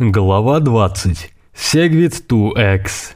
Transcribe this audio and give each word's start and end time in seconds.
Глава 0.00 0.58
20. 0.58 1.30
Segwit 1.54 2.26
2X. 2.28 3.14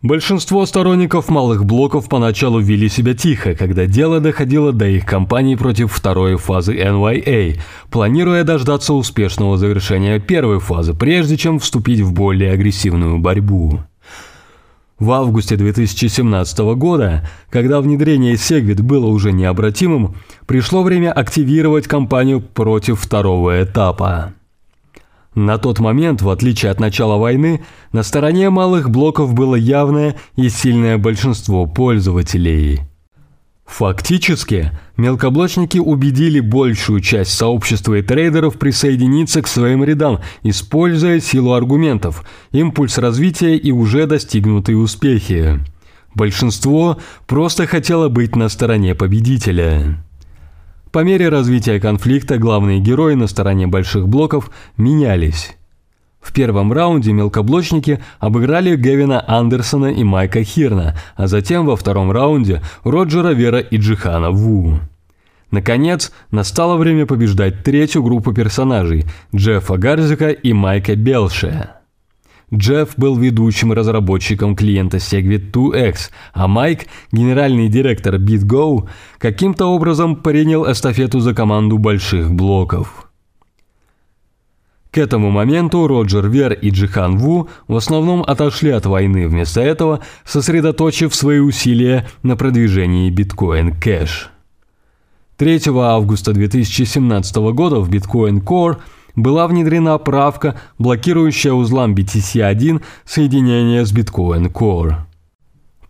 Большинство 0.00 0.64
сторонников 0.64 1.28
малых 1.28 1.66
блоков 1.66 2.08
поначалу 2.08 2.60
вели 2.60 2.88
себя 2.88 3.12
тихо, 3.12 3.54
когда 3.54 3.84
дело 3.84 4.20
доходило 4.20 4.72
до 4.72 4.86
их 4.86 5.04
кампаний 5.04 5.58
против 5.58 5.92
второй 5.92 6.36
фазы 6.36 6.78
NYA, 6.78 7.60
планируя 7.90 8.42
дождаться 8.42 8.94
успешного 8.94 9.58
завершения 9.58 10.18
первой 10.18 10.60
фазы, 10.60 10.94
прежде 10.94 11.36
чем 11.36 11.58
вступить 11.58 12.00
в 12.00 12.14
более 12.14 12.52
агрессивную 12.52 13.18
борьбу. 13.18 13.80
В 14.98 15.12
августе 15.12 15.56
2017 15.56 16.58
года, 16.76 17.28
когда 17.50 17.82
внедрение 17.82 18.36
Segwit 18.36 18.80
было 18.80 19.08
уже 19.08 19.32
необратимым, 19.32 20.14
пришло 20.46 20.82
время 20.82 21.12
активировать 21.12 21.86
кампанию 21.86 22.40
против 22.40 22.98
второго 22.98 23.62
этапа. 23.62 24.32
На 25.34 25.58
тот 25.58 25.78
момент, 25.78 26.22
в 26.22 26.28
отличие 26.28 26.72
от 26.72 26.80
начала 26.80 27.16
войны, 27.16 27.64
на 27.92 28.02
стороне 28.02 28.50
малых 28.50 28.90
блоков 28.90 29.32
было 29.32 29.54
явное 29.54 30.16
и 30.36 30.48
сильное 30.48 30.98
большинство 30.98 31.66
пользователей. 31.66 32.80
Фактически, 33.64 34.72
мелкоблочники 34.96 35.78
убедили 35.78 36.40
большую 36.40 37.00
часть 37.00 37.32
сообщества 37.32 37.94
и 37.94 38.02
трейдеров 38.02 38.58
присоединиться 38.58 39.42
к 39.42 39.46
своим 39.46 39.84
рядам, 39.84 40.18
используя 40.42 41.20
силу 41.20 41.52
аргументов, 41.52 42.24
импульс 42.50 42.98
развития 42.98 43.56
и 43.56 43.70
уже 43.70 44.06
достигнутые 44.06 44.76
успехи. 44.76 45.60
Большинство 46.16 46.98
просто 47.28 47.68
хотело 47.68 48.08
быть 48.08 48.34
на 48.34 48.48
стороне 48.48 48.96
победителя. 48.96 50.04
По 50.92 51.04
мере 51.04 51.28
развития 51.28 51.78
конфликта 51.78 52.36
главные 52.36 52.80
герои 52.80 53.14
на 53.14 53.28
стороне 53.28 53.68
больших 53.68 54.08
блоков 54.08 54.50
менялись. 54.76 55.56
В 56.20 56.32
первом 56.32 56.72
раунде 56.72 57.12
мелкоблочники 57.12 58.00
обыграли 58.18 58.76
Гевина 58.76 59.24
Андерсона 59.26 59.86
и 59.86 60.02
Майка 60.02 60.42
Хирна, 60.42 60.96
а 61.16 61.28
затем 61.28 61.64
во 61.64 61.76
втором 61.76 62.10
раунде 62.10 62.60
Роджера 62.82 63.30
Вера 63.30 63.60
и 63.60 63.76
Джихана 63.76 64.30
Ву. 64.30 64.80
Наконец, 65.52 66.12
настало 66.30 66.76
время 66.76 67.06
побеждать 67.06 67.62
третью 67.62 68.02
группу 68.02 68.32
персонажей– 68.32 69.04
Джеффа 69.34 69.76
Гарзика 69.76 70.30
и 70.30 70.52
Майка 70.52 70.96
Белше. 70.96 71.70
Джефф 72.52 72.94
был 72.96 73.16
ведущим 73.16 73.72
разработчиком 73.72 74.56
клиента 74.56 74.96
Segwit 74.96 75.52
2X, 75.52 76.10
а 76.32 76.48
Майк, 76.48 76.86
генеральный 77.12 77.68
директор 77.68 78.16
BitGo, 78.16 78.88
каким-то 79.18 79.66
образом 79.66 80.16
принял 80.16 80.70
эстафету 80.70 81.20
за 81.20 81.32
команду 81.32 81.78
больших 81.78 82.32
блоков. 82.32 83.08
К 84.90 84.98
этому 84.98 85.30
моменту 85.30 85.86
Роджер 85.86 86.28
Вер 86.28 86.52
и 86.52 86.70
Джихан 86.70 87.16
Ву 87.16 87.48
в 87.68 87.76
основном 87.76 88.24
отошли 88.24 88.70
от 88.70 88.86
войны, 88.86 89.28
вместо 89.28 89.60
этого 89.60 90.00
сосредоточив 90.24 91.14
свои 91.14 91.38
усилия 91.38 92.08
на 92.24 92.36
продвижении 92.36 93.08
биткоин 93.10 93.74
Cash. 93.74 94.26
3 95.36 95.60
августа 95.68 96.32
2017 96.32 97.36
года 97.36 97.76
в 97.76 97.88
Bitcoin 97.88 98.42
Core– 98.42 98.78
была 99.22 99.46
внедрена 99.46 99.98
правка, 99.98 100.60
блокирующая 100.78 101.52
узлам 101.52 101.94
BTC1 101.94 102.82
соединение 103.04 103.84
с 103.84 103.92
Bitcoin 103.92 104.52
Core. 104.52 104.96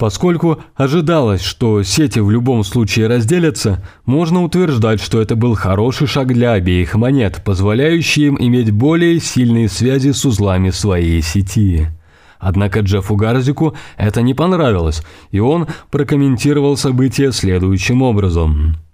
Поскольку 0.01 0.63
ожидалось, 0.77 1.43
что 1.43 1.83
сети 1.83 2.21
в 2.21 2.31
любом 2.31 2.65
случае 2.65 3.07
разделятся, 3.07 3.85
можно 4.07 4.43
утверждать, 4.43 4.99
что 4.99 5.21
это 5.21 5.37
был 5.37 5.55
хороший 5.55 6.07
шаг 6.07 6.29
для 6.29 6.53
обеих 6.53 6.95
монет, 6.95 7.43
позволяющий 7.45 8.29
им 8.29 8.39
иметь 8.41 8.71
более 8.71 9.21
сильные 9.21 9.69
связи 9.69 10.13
с 10.13 10.25
узлами 10.25 10.71
своей 10.71 11.21
сети. 11.21 11.89
Однако 12.39 12.81
Джеффу 12.81 13.15
Гарзику 13.15 13.77
это 13.99 14.23
не 14.23 14.33
понравилось, 14.33 15.03
и 15.31 15.39
он 15.39 15.69
прокомментировал 15.91 16.79
события 16.79 17.31
следующим 17.31 18.01
образом– 18.01 18.77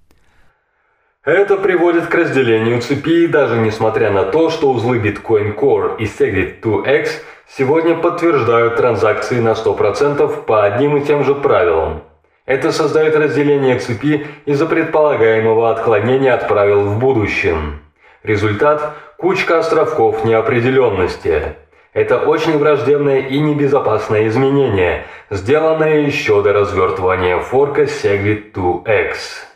это 1.33 1.57
приводит 1.57 2.07
к 2.07 2.15
разделению 2.15 2.81
цепи, 2.81 3.27
даже 3.27 3.57
несмотря 3.59 4.11
на 4.11 4.23
то, 4.23 4.49
что 4.49 4.71
узлы 4.71 4.99
Bitcoin 4.99 5.57
Core 5.57 5.97
и 5.99 6.05
Segwit 6.05 6.61
2X 6.61 7.09
сегодня 7.49 7.97
подтверждают 7.97 8.77
транзакции 8.77 9.41
на 9.41 9.51
100% 9.51 10.45
по 10.45 10.65
одним 10.65 10.97
и 10.97 11.05
тем 11.05 11.25
же 11.25 11.35
правилам. 11.35 12.03
Это 12.45 12.71
создает 12.71 13.17
разделение 13.17 13.81
цепи 13.81 14.29
из-за 14.45 14.67
предполагаемого 14.67 15.73
отклонения 15.73 16.33
от 16.33 16.47
правил 16.47 16.83
в 16.83 17.01
будущем. 17.01 17.81
Результат– 18.23 18.95
кучка 19.19 19.59
островков 19.59 20.25
неопределенности. 20.25 21.57
Это 21.93 22.19
очень 22.19 22.57
враждебное 22.57 23.19
и 23.19 23.41
небезопасное 23.41 24.29
изменение, 24.29 25.07
сделанное 25.31 26.03
еще 26.03 26.41
до 26.43 26.53
развертывания 26.53 27.39
форка 27.39 27.83
Segwit 27.83 28.53
2X. 28.53 29.56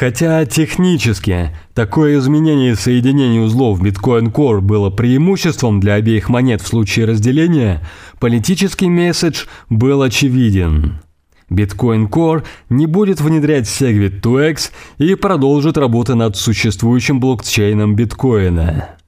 Хотя 0.00 0.46
технически 0.46 1.54
такое 1.74 2.18
изменение 2.20 2.74
соединения 2.74 3.42
узлов 3.42 3.82
Bitcoin 3.82 4.32
Core 4.32 4.62
было 4.62 4.88
преимуществом 4.88 5.78
для 5.78 5.92
обеих 5.92 6.30
монет 6.30 6.62
в 6.62 6.66
случае 6.66 7.04
разделения, 7.04 7.86
политический 8.18 8.88
месседж 8.88 9.44
был 9.68 10.00
очевиден. 10.00 11.02
Bitcoin 11.50 12.08
Core 12.08 12.44
не 12.70 12.86
будет 12.86 13.20
внедрять 13.20 13.66
Segwit 13.66 14.22
2X 14.22 14.70
и 14.96 15.16
продолжит 15.16 15.76
работу 15.76 16.16
над 16.16 16.34
существующим 16.34 17.20
блокчейном 17.20 17.94
биткоина. 17.94 18.99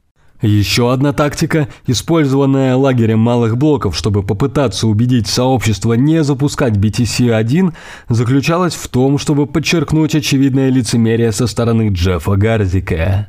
Еще 0.42 0.92
одна 0.92 1.12
тактика, 1.12 1.68
использованная 1.86 2.74
лагерем 2.74 3.20
малых 3.20 3.56
блоков, 3.56 3.96
чтобы 3.96 4.24
попытаться 4.24 4.88
убедить 4.88 5.28
сообщество 5.28 5.92
не 5.92 6.24
запускать 6.24 6.76
BTC-1, 6.76 7.72
заключалась 8.08 8.74
в 8.74 8.88
том, 8.88 9.18
чтобы 9.18 9.46
подчеркнуть 9.46 10.16
очевидное 10.16 10.68
лицемерие 10.68 11.30
со 11.30 11.46
стороны 11.46 11.90
Джеффа 11.90 12.34
Гарзика. 12.34 13.28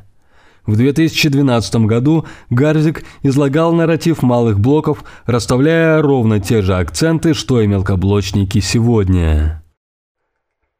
В 0.66 0.76
2012 0.76 1.76
году 1.86 2.24
Гарзик 2.50 3.04
излагал 3.22 3.72
нарратив 3.72 4.22
малых 4.22 4.58
блоков, 4.58 5.04
расставляя 5.24 6.02
ровно 6.02 6.40
те 6.40 6.62
же 6.62 6.74
акценты, 6.74 7.34
что 7.34 7.60
и 7.60 7.68
мелкоблочники 7.68 8.58
сегодня. 8.58 9.63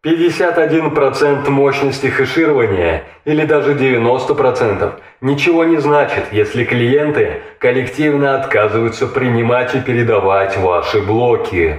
51% 0.04 1.48
мощности 1.48 2.06
хеширования 2.06 3.04
или 3.24 3.46
даже 3.46 3.72
90% 3.72 4.92
ничего 5.22 5.64
не 5.64 5.80
значит, 5.80 6.26
если 6.30 6.64
клиенты 6.64 7.40
коллективно 7.58 8.38
отказываются 8.38 9.06
принимать 9.06 9.74
и 9.74 9.80
передавать 9.80 10.58
ваши 10.58 11.00
блоки. 11.00 11.76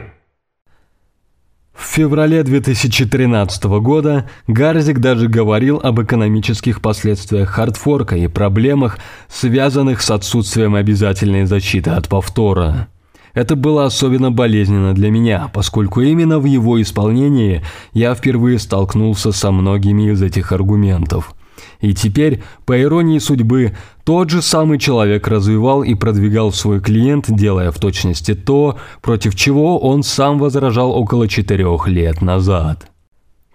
В 1.78 1.86
феврале 1.86 2.42
2013 2.42 3.64
года 3.66 4.28
Гарзик 4.48 5.00
даже 5.00 5.28
говорил 5.28 5.80
об 5.84 6.02
экономических 6.02 6.82
последствиях 6.82 7.50
хардфорка 7.50 8.16
и 8.16 8.28
проблемах, 8.28 8.98
связанных 9.28 10.02
с 10.02 10.10
отсутствием 10.10 10.74
обязательной 10.74 11.46
защиты 11.46 11.92
от 11.92 12.10
повтора. 12.10 12.88
Это 13.36 13.56
было 13.56 13.86
особенно 13.86 14.32
болезненно 14.32 14.94
для 14.96 15.12
меня, 15.12 15.52
поскольку 15.54 16.02
именно 16.02 16.40
в 16.40 16.46
его 16.46 16.82
исполнении 16.82 17.62
я 17.94 18.16
впервые 18.16 18.58
столкнулся 18.58 19.32
со 19.32 19.52
многими 19.52 20.12
из 20.12 20.24
этих 20.24 20.52
аргументов. 20.52 21.36
И 21.82 21.94
теперь, 21.94 22.42
по 22.66 22.82
иронии 22.82 23.20
судьбы, 23.20 23.76
тот 24.06 24.30
же 24.30 24.42
самый 24.42 24.80
человек 24.80 25.28
развивал 25.28 25.84
и 25.84 25.94
продвигал 25.96 26.52
свой 26.54 26.80
клиент, 26.80 27.26
делая 27.28 27.72
в 27.72 27.80
точности 27.80 28.34
то, 28.34 28.78
против 29.02 29.36
чего 29.36 29.80
он 29.80 30.04
сам 30.04 30.40
возражал 30.40 30.92
около 30.92 31.28
четырех 31.28 31.88
лет 31.88 32.22
назад. 32.22 32.90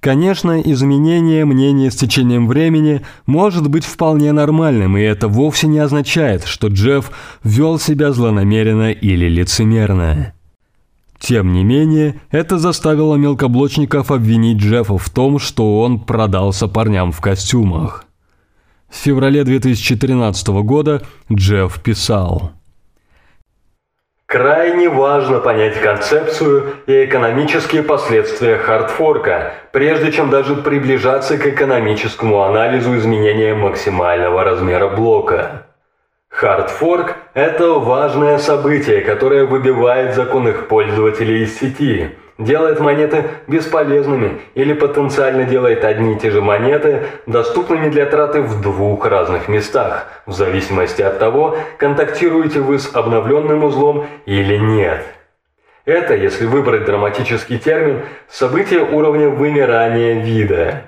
Конечно, 0.01 0.59
изменение 0.63 1.45
мнения 1.45 1.91
с 1.91 1.97
течением 1.97 2.49
времени 2.49 3.03
может 3.27 3.69
быть 3.69 3.85
вполне 3.85 4.33
нормальным, 4.33 4.97
и 4.97 5.03
это 5.03 5.29
вовсе 5.29 5.67
не 5.67 5.79
означает, 5.79 6.45
что 6.45 6.69
Джефф 6.69 7.11
вел 7.45 7.79
себя 7.79 8.13
злонамеренно 8.13 8.93
или 8.93 9.29
лицемерно. 9.29 10.33
Тем 11.19 11.53
не 11.53 11.65
менее, 11.65 12.19
это 12.31 12.59
заставило 12.59 13.17
мелкоблочников 13.17 14.11
обвинить 14.11 14.57
Джеффа 14.57 14.97
в 14.97 15.11
том, 15.11 15.39
что 15.39 15.81
он 15.81 16.01
продался 16.01 16.67
парням 16.67 17.13
в 17.13 17.21
костюмах. 17.21 18.07
В 18.89 18.97
феврале 18.97 19.45
2013 19.45 20.49
года 20.49 21.03
Джефф 21.31 21.79
писал– 21.83 22.53
Крайне 24.31 24.89
важно 24.89 25.41
понять 25.41 25.81
концепцию 25.81 26.75
и 26.87 27.05
экономические 27.05 27.83
последствия 27.83 28.59
хардфорка, 28.59 29.55
прежде 29.73 30.13
чем 30.13 30.31
даже 30.31 30.55
приближаться 30.55 31.37
к 31.37 31.45
экономическому 31.49 32.45
анализу 32.45 32.97
изменения 32.97 33.55
максимального 33.55 34.45
размера 34.45 34.87
блока. 34.87 35.67
Хардфорк– 36.29 37.17
это 37.35 37.73
важное 37.73 38.39
событие, 38.39 39.01
которое 39.01 39.47
выбивает 39.47 40.15
законных 40.15 40.69
пользователей 40.69 41.43
из 41.43 41.59
сети, 41.59 42.11
делает 42.41 42.81
монеты 42.81 43.25
бесполезными 43.47 44.41
или 44.55 44.73
потенциально 44.73 45.45
делает 45.45 45.85
одни 45.85 46.15
и 46.15 46.19
те 46.19 46.31
же 46.31 46.41
монеты 46.41 47.05
доступными 47.27 47.89
для 47.91 48.07
траты 48.07 48.43
в 48.43 48.61
двух 48.61 49.07
разных 49.07 49.49
местах, 49.49 50.09
в 50.27 50.33
зависимости 50.33 51.03
от 51.03 51.19
того, 51.19 51.57
контактируете 51.77 52.61
вы 52.61 52.79
с 52.79 52.95
обновленным 52.95 53.63
узлом 53.63 54.07
или 54.27 54.57
нет. 54.57 55.05
Это, 55.85 56.15
если 56.15 56.47
выбрать 56.47 56.85
драматический 56.85 57.59
термин, 57.59 58.03
событие 58.29 58.83
уровня 58.83 59.29
вымирания 59.29 60.23
вида. 60.23 60.85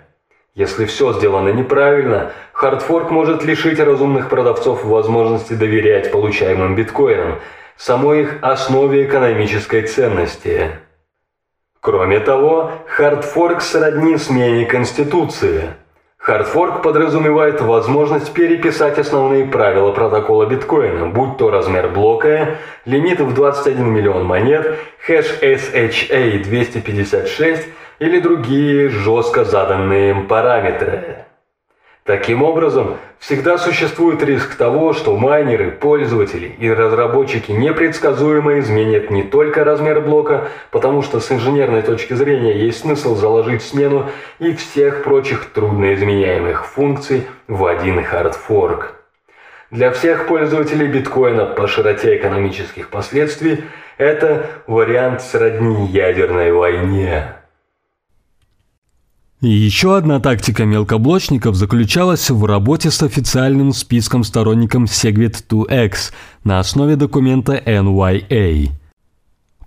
Если 0.55 0.85
все 0.85 1.15
сделано 1.15 1.49
неправильно, 1.49 2.33
хардфорк 2.53 3.11
может 3.11 3.43
лишить 3.43 3.81
разумных 3.81 4.29
продавцов 4.29 4.85
возможности 4.85 5.55
доверять 5.55 6.13
получаемым 6.13 6.77
биткоинам, 6.77 7.41
самой 7.77 8.23
их 8.23 8.39
основе 8.43 9.07
экономической 9.07 9.83
ценности. 9.83 10.73
Кроме 11.85 12.21
того, 12.21 12.71
хардфорк 12.87 13.61
сродни 13.61 14.17
смене 14.17 14.67
Конституции. 14.67 15.71
Хардфорк 16.17 16.81
подразумевает 16.81 17.61
возможность 17.61 18.33
переписать 18.33 19.01
основные 19.01 19.47
правила 19.47 19.91
протокола 19.91 20.47
биткоина, 20.47 21.07
будь 21.07 21.39
то 21.39 21.51
размер 21.51 21.89
блока, 21.89 22.59
лимит 22.85 23.19
в 23.21 23.35
21 23.35 23.85
миллион 23.85 24.25
монет, 24.25 24.79
хэш 25.05 25.41
SHA 25.43 26.45
256 26.45 27.67
или 27.99 28.21
другие 28.21 28.89
жестко 28.89 29.43
заданные 29.43 30.15
параметры. 30.15 31.22
Таким 32.05 32.43
образом, 32.43 32.97
всегда 33.21 33.59
существует 33.59 34.25
риск 34.25 34.57
того, 34.57 34.93
что 34.93 35.17
майнеры, 35.17 35.71
пользователи 35.71 36.49
и 36.59 36.69
разработчики 36.69 37.53
непредсказуемо 37.53 38.59
изменят 38.59 39.13
не 39.13 39.23
только 39.23 39.63
размер 39.63 40.01
блока, 40.01 40.49
потому 40.73 41.03
что 41.03 41.21
с 41.21 41.31
инженерной 41.31 41.83
точки 41.83 42.15
зрения 42.15 42.59
есть 42.59 42.81
смысл 42.81 43.15
заложить 43.15 43.63
смену 43.63 44.11
и 44.41 44.53
всех 44.53 45.05
прочих 45.05 45.53
трудноизменяемых 45.53 46.67
функций 46.67 47.29
в 47.47 47.65
один 47.65 48.03
хардфорк. 48.03 48.97
Для 49.71 49.93
всех 49.93 50.27
пользователей 50.27 50.89
биткоина 50.89 51.47
по 51.47 51.69
широте 51.69 52.17
экономических 52.17 52.89
последствий 52.89 53.63
это 53.97 54.47
вариант 54.67 55.23
сродни 55.23 55.87
ядерной 55.87 56.51
войне. 56.51 57.42
Еще 59.45 59.97
одна 59.97 60.21
тактика 60.21 60.65
мелкоблочников 60.65 61.57
заключалась 61.57 62.31
в 62.31 62.45
работе 62.45 62.93
с 62.93 63.03
официальным 63.03 63.73
списком 63.73 64.23
сторонником 64.23 64.85
Segwit2x 64.85 66.13
на 66.45 66.61
основе 66.61 66.95
документа 66.95 67.61
NYA. 67.67 68.71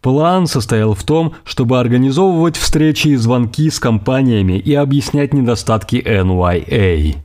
План 0.02 0.48
состоял 0.48 0.94
в 0.94 1.04
том, 1.04 1.34
чтобы 1.44 1.78
организовывать 1.78 2.56
встречи 2.56 3.10
и 3.10 3.16
звонки 3.18 3.70
с 3.70 3.82
компаниями 3.82 4.58
и 4.58 4.74
объяснять 4.74 5.34
недостатки 5.34 5.98
NYA. 5.98 7.18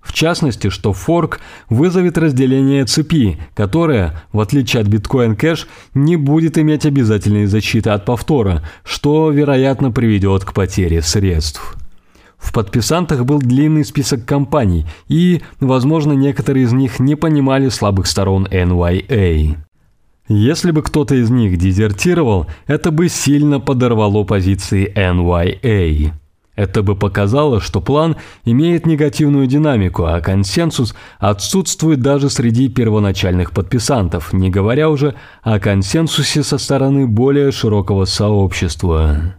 В 0.00 0.12
частности, 0.12 0.70
что 0.70 0.92
форк 0.92 1.40
вызовет 1.68 2.18
разделение 2.18 2.84
цепи, 2.84 3.36
которое, 3.56 4.22
в 4.30 4.38
отличие 4.38 4.82
от 4.82 4.86
Bitcoin 4.86 5.36
Cash, 5.36 5.66
не 5.94 6.14
будет 6.14 6.56
иметь 6.56 6.86
обязательной 6.86 7.46
защиты 7.46 7.90
от 7.90 8.04
повтора, 8.04 8.62
что, 8.84 9.32
вероятно, 9.32 9.90
приведет 9.90 10.44
к 10.44 10.52
потере 10.52 11.02
средств. 11.02 11.76
В 12.46 12.52
подписантах 12.52 13.24
был 13.24 13.40
длинный 13.40 13.84
список 13.84 14.24
компаний, 14.24 14.86
и, 15.08 15.42
возможно, 15.58 16.12
некоторые 16.12 16.64
из 16.64 16.72
них 16.72 17.00
не 17.00 17.16
понимали 17.16 17.68
слабых 17.68 18.06
сторон 18.06 18.46
NYA. 18.46 19.56
Если 20.28 20.70
бы 20.70 20.82
кто-то 20.82 21.16
из 21.16 21.28
них 21.28 21.58
дезертировал, 21.58 22.46
это 22.68 22.92
бы 22.92 23.08
сильно 23.08 23.58
подорвало 23.58 24.22
позиции 24.22 24.90
NYA. 24.94 26.12
Это 26.54 26.84
бы 26.84 26.94
показало, 26.94 27.60
что 27.60 27.80
план 27.80 28.14
имеет 28.44 28.86
негативную 28.86 29.48
динамику, 29.48 30.04
а 30.04 30.20
консенсус 30.20 30.94
отсутствует 31.18 32.00
даже 32.00 32.30
среди 32.30 32.68
первоначальных 32.68 33.50
подписантов, 33.50 34.32
не 34.32 34.50
говоря 34.50 34.88
уже 34.88 35.16
о 35.42 35.58
консенсусе 35.58 36.44
со 36.44 36.58
стороны 36.58 37.08
более 37.08 37.50
широкого 37.50 38.04
сообщества. 38.04 39.34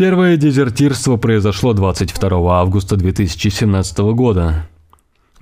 Первое 0.00 0.38
дезертирство 0.38 1.18
произошло 1.18 1.74
22 1.74 2.58
августа 2.58 2.96
2017 2.96 3.98
года. 4.14 4.66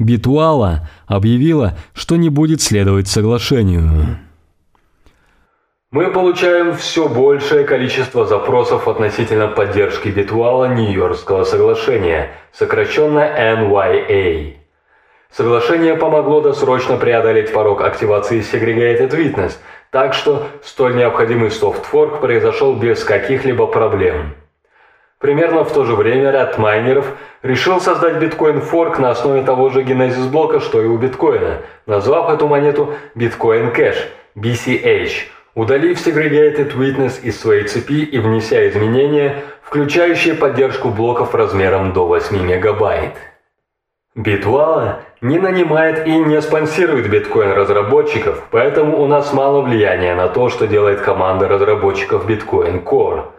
Битуала 0.00 0.88
объявила, 1.06 1.78
что 1.94 2.16
не 2.16 2.28
будет 2.28 2.60
следовать 2.60 3.06
соглашению. 3.06 4.19
Мы 5.93 6.10
получаем 6.10 6.75
все 6.75 7.08
большее 7.08 7.62
количество 7.66 8.26
запросов 8.26 8.88
относительно 8.88 9.46
поддержки 9.46 10.08
Битуала 10.08 10.75
Нью-Йоркского 10.75 11.44
соглашения, 11.44 12.32
сокращенно 12.50 13.20
NYA. 13.20 14.55
Соглашение 15.31 15.94
помогло 15.94 16.40
досрочно 16.40 16.96
преодолеть 16.96 17.52
порог 17.52 17.81
активации 17.82 18.40
Segregated 18.40 19.10
Witness, 19.10 19.52
так 19.93 20.14
что 20.14 20.49
столь 20.64 20.96
необходимый 20.96 21.52
софтфорк 21.52 22.20
произошел 22.20 22.75
без 22.75 23.05
каких-либо 23.05 23.69
проблем. 23.69 24.34
Примерно 25.19 25.65
в 25.65 25.73
то 25.73 25.85
же 25.85 25.97
время 25.97 26.31
ряд 26.31 26.59
майнеров 26.59 27.17
решил 27.43 27.81
создать 27.81 28.19
биткоин-форк 28.19 29.00
на 29.00 29.11
основе 29.11 29.43
того 29.43 29.69
же 29.69 29.82
генезис-блока, 29.82 30.61
что 30.61 30.81
и 30.81 30.87
у 30.87 30.97
биткоина, 30.97 31.62
назвав 31.87 32.31
эту 32.31 32.47
монету 32.47 32.94
Bitcoin 33.17 33.75
Cash, 33.75 33.97
BCH, 34.37 35.11
удалив 35.56 35.99
Segregated 35.99 36.73
Witness 36.76 37.20
из 37.20 37.41
своей 37.41 37.65
цепи 37.65 38.05
и 38.05 38.19
внеся 38.20 38.69
изменения, 38.69 39.43
включающие 39.62 40.35
поддержку 40.35 40.91
блоков 40.91 41.35
размером 41.35 41.93
до 41.93 42.06
8 42.06 42.41
мегабайт. 42.41 43.15
Битвала 44.15 45.00
не 45.20 45.41
нанимает 45.41 46.06
и 46.06 46.12
не 46.12 46.41
спонсирует 46.41 47.11
биткоин-разработчиков, 47.11 48.44
поэтому 48.53 49.03
у 49.03 49.09
нас 49.09 49.32
мало 49.32 49.62
влияния 49.62 50.15
на 50.15 50.29
то, 50.29 50.49
что 50.49 50.69
делает 50.69 51.00
команда 51.00 51.49
разработчиков 51.49 52.25
Bitcoin 52.25 52.85
Core– 52.85 53.25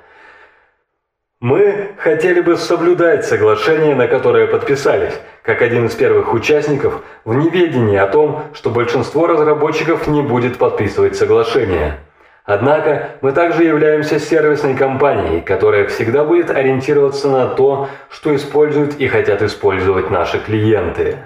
мы 1.42 1.92
хотели 1.98 2.42
бы 2.42 2.58
соблюдать 2.58 3.26
соглашение, 3.26 3.96
на 3.96 4.08
которое 4.08 4.46
подписались, 4.48 5.14
как 5.42 5.62
один 5.62 5.86
из 5.86 5.96
первых 5.96 6.34
участников, 6.34 7.02
в 7.24 7.34
неведении 7.34 7.98
о 7.98 8.08
том, 8.08 8.44
что 8.54 8.70
большинство 8.70 9.26
разработчиков 9.26 10.08
не 10.08 10.22
будет 10.22 10.58
подписывать 10.58 11.16
соглашение. 11.16 11.98
Однако 12.44 13.12
мы 13.22 13.32
также 13.32 13.64
являемся 13.64 14.20
сервисной 14.20 14.76
компанией, 14.76 15.40
которая 15.40 15.88
всегда 15.88 16.26
будет 16.26 16.50
ориентироваться 16.50 17.30
на 17.30 17.48
то, 17.48 17.88
что 18.10 18.36
используют 18.36 18.96
и 18.96 19.08
хотят 19.08 19.42
использовать 19.42 20.10
наши 20.10 20.40
клиенты. 20.40 21.20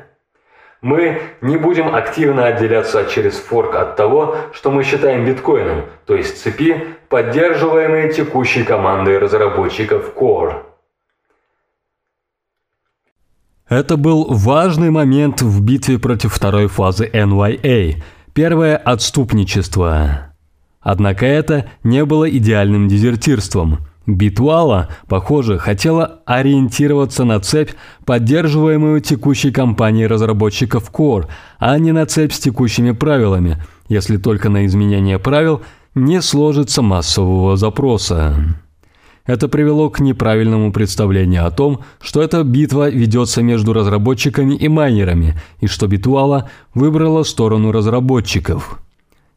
Мы 0.84 1.22
не 1.40 1.56
будем 1.56 1.96
активно 1.96 2.46
отделяться 2.46 3.06
через 3.06 3.36
форк 3.36 3.74
от 3.76 3.96
того, 3.96 4.36
что 4.52 4.70
мы 4.70 4.84
считаем 4.84 5.26
биткоином, 5.26 5.86
то 6.06 6.14
есть 6.14 6.44
цепи, 6.44 6.76
поддерживаемые 7.08 8.12
текущей 8.12 8.66
командой 8.66 9.18
разработчиков 9.18 10.14
Core. 10.14 10.64
Это 13.70 13.96
был 13.96 14.26
важный 14.30 14.90
момент 14.90 15.42
в 15.42 15.64
битве 15.64 15.98
против 16.00 16.34
второй 16.34 16.68
фазы 16.68 17.10
NYA, 17.14 18.04
первое 18.34 18.76
отступничество. 18.76 20.34
Однако 20.82 21.26
это 21.26 21.72
не 21.84 22.04
было 22.04 22.30
идеальным 22.30 22.90
дезертирством– 22.90 23.78
Битвала, 24.06 24.90
похоже, 25.08 25.58
хотела 25.58 26.20
ориентироваться 26.26 27.24
на 27.24 27.40
цепь, 27.40 27.72
поддерживаемую 28.06 29.00
текущей 29.00 29.52
компанией 29.52 30.08
разработчиков 30.08 30.92
Core, 30.92 31.28
а 31.58 31.78
не 31.78 31.94
на 31.94 32.06
цепь 32.06 32.34
с 32.34 32.40
текущими 32.40 32.92
правилами, 32.92 33.64
если 33.88 34.18
только 34.18 34.50
на 34.50 34.66
изменение 34.66 35.20
правил 35.20 35.62
не 35.96 36.22
сложится 36.22 36.82
массового 36.82 37.56
запроса. 37.56 38.36
Это 39.26 39.48
привело 39.48 39.90
к 39.90 40.02
неправильному 40.02 40.74
представлению 40.74 41.46
о 41.46 41.52
том, 41.52 41.80
что 42.02 42.22
эта 42.22 42.44
битва 42.44 42.90
ведется 42.90 43.42
между 43.42 43.72
разработчиками 43.72 44.56
и 44.56 44.68
майнерами, 44.68 45.40
и 45.62 45.68
что 45.68 45.88
Битуала 45.88 46.50
выбрала 46.74 47.24
сторону 47.24 47.72
разработчиков. 47.72 48.82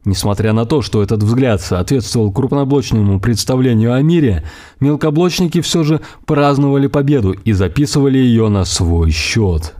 Несмотря 0.05 0.53
на 0.53 0.65
то, 0.65 0.81
что 0.81 1.03
этот 1.03 1.21
взгляд 1.21 1.61
соответствовал 1.61 2.31
крупноблочному 2.31 3.19
представлению 3.19 3.93
о 3.93 4.01
мире, 4.01 4.43
мелкоблочники 4.79 5.59
все 5.61 5.83
же 5.83 5.99
праздновали 6.25 6.87
победу 6.87 7.31
и 7.33 7.51
записывали 7.51 8.17
ее 8.17 8.47
на 8.47 8.63
свой 8.63 9.11
счет. 9.11 9.75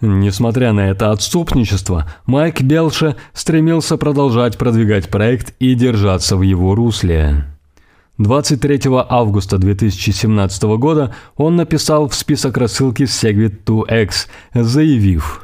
Несмотря 0.00 0.72
на 0.72 0.90
это 0.90 1.12
отступничество, 1.12 2.06
Майк 2.26 2.60
Белша 2.60 3.16
стремился 3.32 3.96
продолжать 3.96 4.58
продвигать 4.58 5.08
проект 5.08 5.54
и 5.60 5.74
держаться 5.74 6.36
в 6.36 6.42
его 6.42 6.74
русле. 6.74 7.46
23 8.18 8.80
августа 9.08 9.56
2017 9.56 10.62
года 10.78 11.14
он 11.36 11.56
написал 11.56 12.08
в 12.08 12.14
список 12.14 12.58
рассылки 12.58 13.04
Segwit2X, 13.04 14.10
заявив 14.54 15.40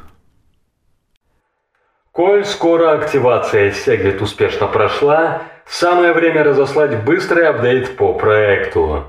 Коль 2.11 2.45
скоро 2.45 2.93
активация 2.93 3.71
Segwit 3.71 4.21
успешно 4.21 4.67
прошла, 4.67 5.41
Самое 5.71 6.11
время 6.11 6.43
разослать 6.43 7.05
быстрый 7.05 7.47
апдейт 7.47 7.95
по 7.95 8.13
проекту. 8.13 9.05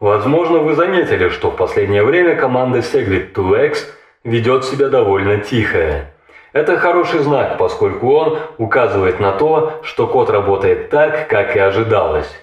Возможно, 0.00 0.60
вы 0.60 0.74
заметили, 0.74 1.28
что 1.28 1.50
в 1.50 1.56
последнее 1.56 2.02
время 2.02 2.34
команда 2.34 2.78
Segwit 2.78 3.34
2X 3.34 3.76
ведет 4.24 4.64
себя 4.64 4.88
довольно 4.88 5.36
тихо. 5.36 6.06
Это 6.54 6.78
хороший 6.78 7.18
знак, 7.18 7.58
поскольку 7.58 8.10
он 8.14 8.38
указывает 8.56 9.20
на 9.20 9.32
то, 9.32 9.80
что 9.82 10.06
код 10.06 10.30
работает 10.30 10.88
так, 10.88 11.28
как 11.28 11.54
и 11.56 11.58
ожидалось. 11.58 12.34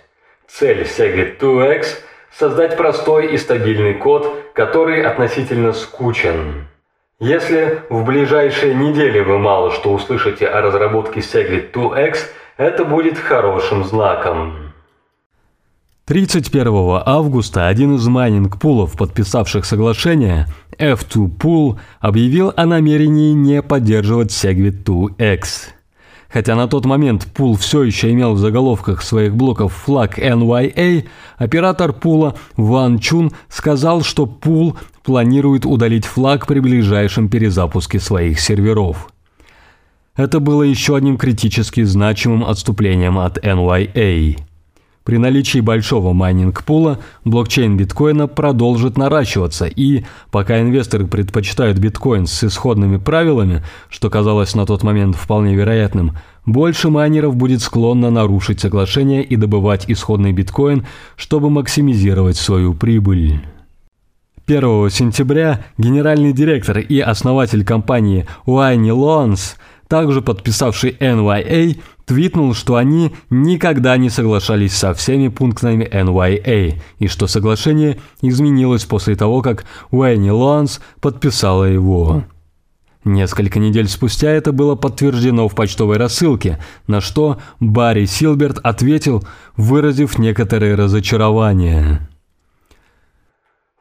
Цель 0.48 0.84
Segwit 0.84 1.40
2X– 1.40 1.86
создать 2.32 2.78
простой 2.78 3.34
и 3.34 3.38
стабильный 3.38 3.96
код, 3.96 4.32
который 4.54 5.02
относительно 5.02 5.74
скучен. 5.74 6.68
Если 7.20 7.82
в 7.90 8.04
ближайшие 8.04 8.76
недели 8.76 9.22
вы 9.22 9.40
мало 9.40 9.72
что 9.72 9.94
услышите 9.94 10.48
о 10.48 10.62
разработке 10.62 11.22
Segwit 11.22 11.72
2X, 11.72 12.18
это 12.58 12.84
будет 12.84 13.18
хорошим 13.18 13.86
знаком. 13.86 14.74
31 16.08 17.04
августа 17.06 17.68
один 17.70 17.96
из 17.96 18.06
майнинг-пулов, 18.06 18.98
подписавших 18.98 19.64
соглашение, 19.64 20.48
F2Pool, 20.78 21.80
объявил 22.02 22.52
о 22.54 22.66
намерении 22.66 23.32
не 23.32 23.62
поддерживать 23.62 24.32
SegWit2x. 24.32 25.75
Хотя 26.30 26.56
на 26.56 26.68
тот 26.68 26.86
момент 26.86 27.28
пул 27.34 27.56
все 27.56 27.84
еще 27.84 28.12
имел 28.12 28.34
в 28.34 28.40
заголовках 28.40 29.02
своих 29.02 29.36
блоков 29.36 29.74
флаг 29.74 30.20
NYA, 30.20 31.06
оператор 31.38 31.94
пула 31.94 32.36
Ван 32.58 33.00
Чун 33.00 33.32
сказал, 33.50 34.02
что 34.02 34.26
пул 34.26 34.78
планирует 35.04 35.66
удалить 35.66 36.06
флаг 36.06 36.48
при 36.48 36.60
ближайшем 36.60 37.30
перезапуске 37.30 38.00
своих 38.00 38.40
серверов. 38.40 39.10
Это 40.16 40.40
было 40.40 40.64
еще 40.64 40.96
одним 40.96 41.18
критически 41.18 41.84
значимым 41.84 42.46
отступлением 42.46 43.20
от 43.20 43.38
NYA. 43.38 44.40
При 45.06 45.18
наличии 45.20 45.60
большого 45.60 46.14
майнинг-пула 46.14 46.98
блокчейн 47.26 47.78
биткоина 47.78 48.28
продолжит 48.28 48.98
наращиваться, 48.98 49.68
и 49.68 50.04
пока 50.32 50.60
инвесторы 50.60 51.06
предпочитают 51.06 51.78
биткоин 51.78 52.26
с 52.26 52.44
исходными 52.44 52.98
правилами, 52.98 53.64
что 53.90 54.10
казалось 54.10 54.56
на 54.56 54.66
тот 54.66 54.82
момент 54.82 55.16
вполне 55.16 55.54
вероятным, 55.54 56.18
больше 56.48 56.90
майнеров 56.90 57.36
будет 57.36 57.62
склонно 57.62 58.10
нарушить 58.10 58.60
соглашение 58.60 59.24
и 59.24 59.36
добывать 59.36 59.86
исходный 59.88 60.32
биткоин, 60.32 60.88
чтобы 61.18 61.52
максимизировать 61.52 62.38
свою 62.38 62.74
прибыль. 62.74 63.42
1 64.48 64.90
сентября 64.90 65.66
генеральный 65.78 66.34
директор 66.34 66.80
и 66.80 67.00
основатель 67.00 67.64
компании 67.64 68.26
Wayniloans, 68.48 69.56
также 69.88 70.24
подписавший 70.24 70.98
NYA, 71.00 71.78
твитнул, 72.06 72.54
что 72.54 72.76
они 72.76 73.14
никогда 73.30 73.98
не 73.98 74.10
соглашались 74.10 74.76
со 74.76 74.94
всеми 74.94 75.28
пунктами 75.28 75.84
NYA 75.86 76.76
и 77.00 77.08
что 77.08 77.28
соглашение 77.28 78.00
изменилось 78.22 78.86
после 78.86 79.16
того, 79.16 79.42
как 79.42 79.66
Уэйни 79.92 80.30
Лонс 80.30 80.80
подписала 81.02 81.66
его. 81.66 82.24
Несколько 83.04 83.60
недель 83.60 83.88
спустя 83.88 84.32
это 84.32 84.52
было 84.52 84.76
подтверждено 84.76 85.48
в 85.48 85.54
почтовой 85.54 85.98
рассылке, 85.98 86.60
на 86.88 87.02
что 87.02 87.38
Барри 87.60 88.06
Силберт 88.06 88.58
ответил, 88.64 89.24
выразив 89.56 90.18
некоторое 90.18 90.76
разочарование. 90.76 92.08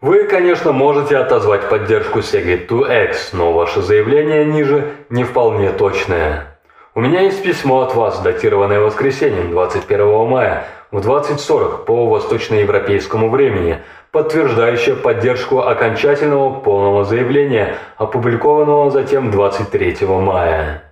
Вы, 0.03 0.25
конечно, 0.25 0.73
можете 0.73 1.17
отозвать 1.17 1.71
поддержку 1.71 2.19
Segwit 2.19 2.69
2X, 2.69 3.15
но 3.33 3.55
ваше 3.55 3.81
заявление 3.81 4.45
ниже 4.45 4.93
не 5.09 5.25
вполне 5.25 5.73
точное. 5.73 6.54
У 6.97 7.01
меня 7.01 7.23
есть 7.23 7.43
письмо 7.43 7.81
от 7.81 7.97
вас, 7.97 8.21
датированное 8.21 8.79
воскресеньем 8.79 9.51
21 9.51 10.29
мая 10.29 10.69
в 10.93 10.99
20.40 10.99 11.85
по 11.87 12.07
восточноевропейскому 12.07 13.31
времени, 13.31 13.81
подтверждающее 14.13 14.95
поддержку 14.95 15.59
окончательного 15.59 16.61
полного 16.61 17.03
заявления, 17.05 17.75
опубликованного 17.97 18.93
затем 18.93 19.33
23 19.33 20.07
мая. 20.07 20.85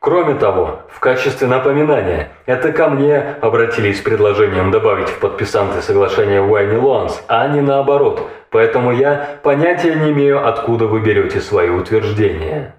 Кроме 0.00 0.34
того, 0.34 0.80
в 0.90 1.00
качестве 1.00 1.48
напоминания, 1.48 2.32
это 2.44 2.70
ко 2.70 2.90
мне 2.90 3.36
обратились 3.40 4.00
с 4.00 4.02
предложением 4.02 4.70
добавить 4.70 5.08
в 5.08 5.18
подписанты 5.18 5.80
соглашения 5.80 6.42
Уайни 6.42 6.76
Лонс, 6.76 7.24
а 7.26 7.48
не 7.48 7.62
наоборот, 7.62 8.20
поэтому 8.50 8.92
я 8.92 9.38
понятия 9.42 9.94
не 9.94 10.12
имею, 10.12 10.46
откуда 10.46 10.86
вы 10.86 11.00
берете 11.00 11.40
свои 11.40 11.70
утверждения. 11.70 12.74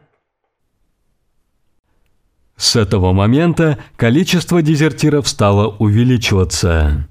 С 2.58 2.76
этого 2.76 3.14
момента 3.14 3.78
количество 3.96 4.64
дезертиров 4.64 5.28
стало 5.28 5.76
увеличиваться. 5.78 7.08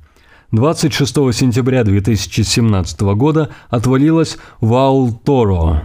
26 0.51 1.15
сентября 1.33 1.85
2017 1.85 3.01
года 3.15 3.51
отвалилось 3.71 4.39
Ваул-Торо. 4.61 5.85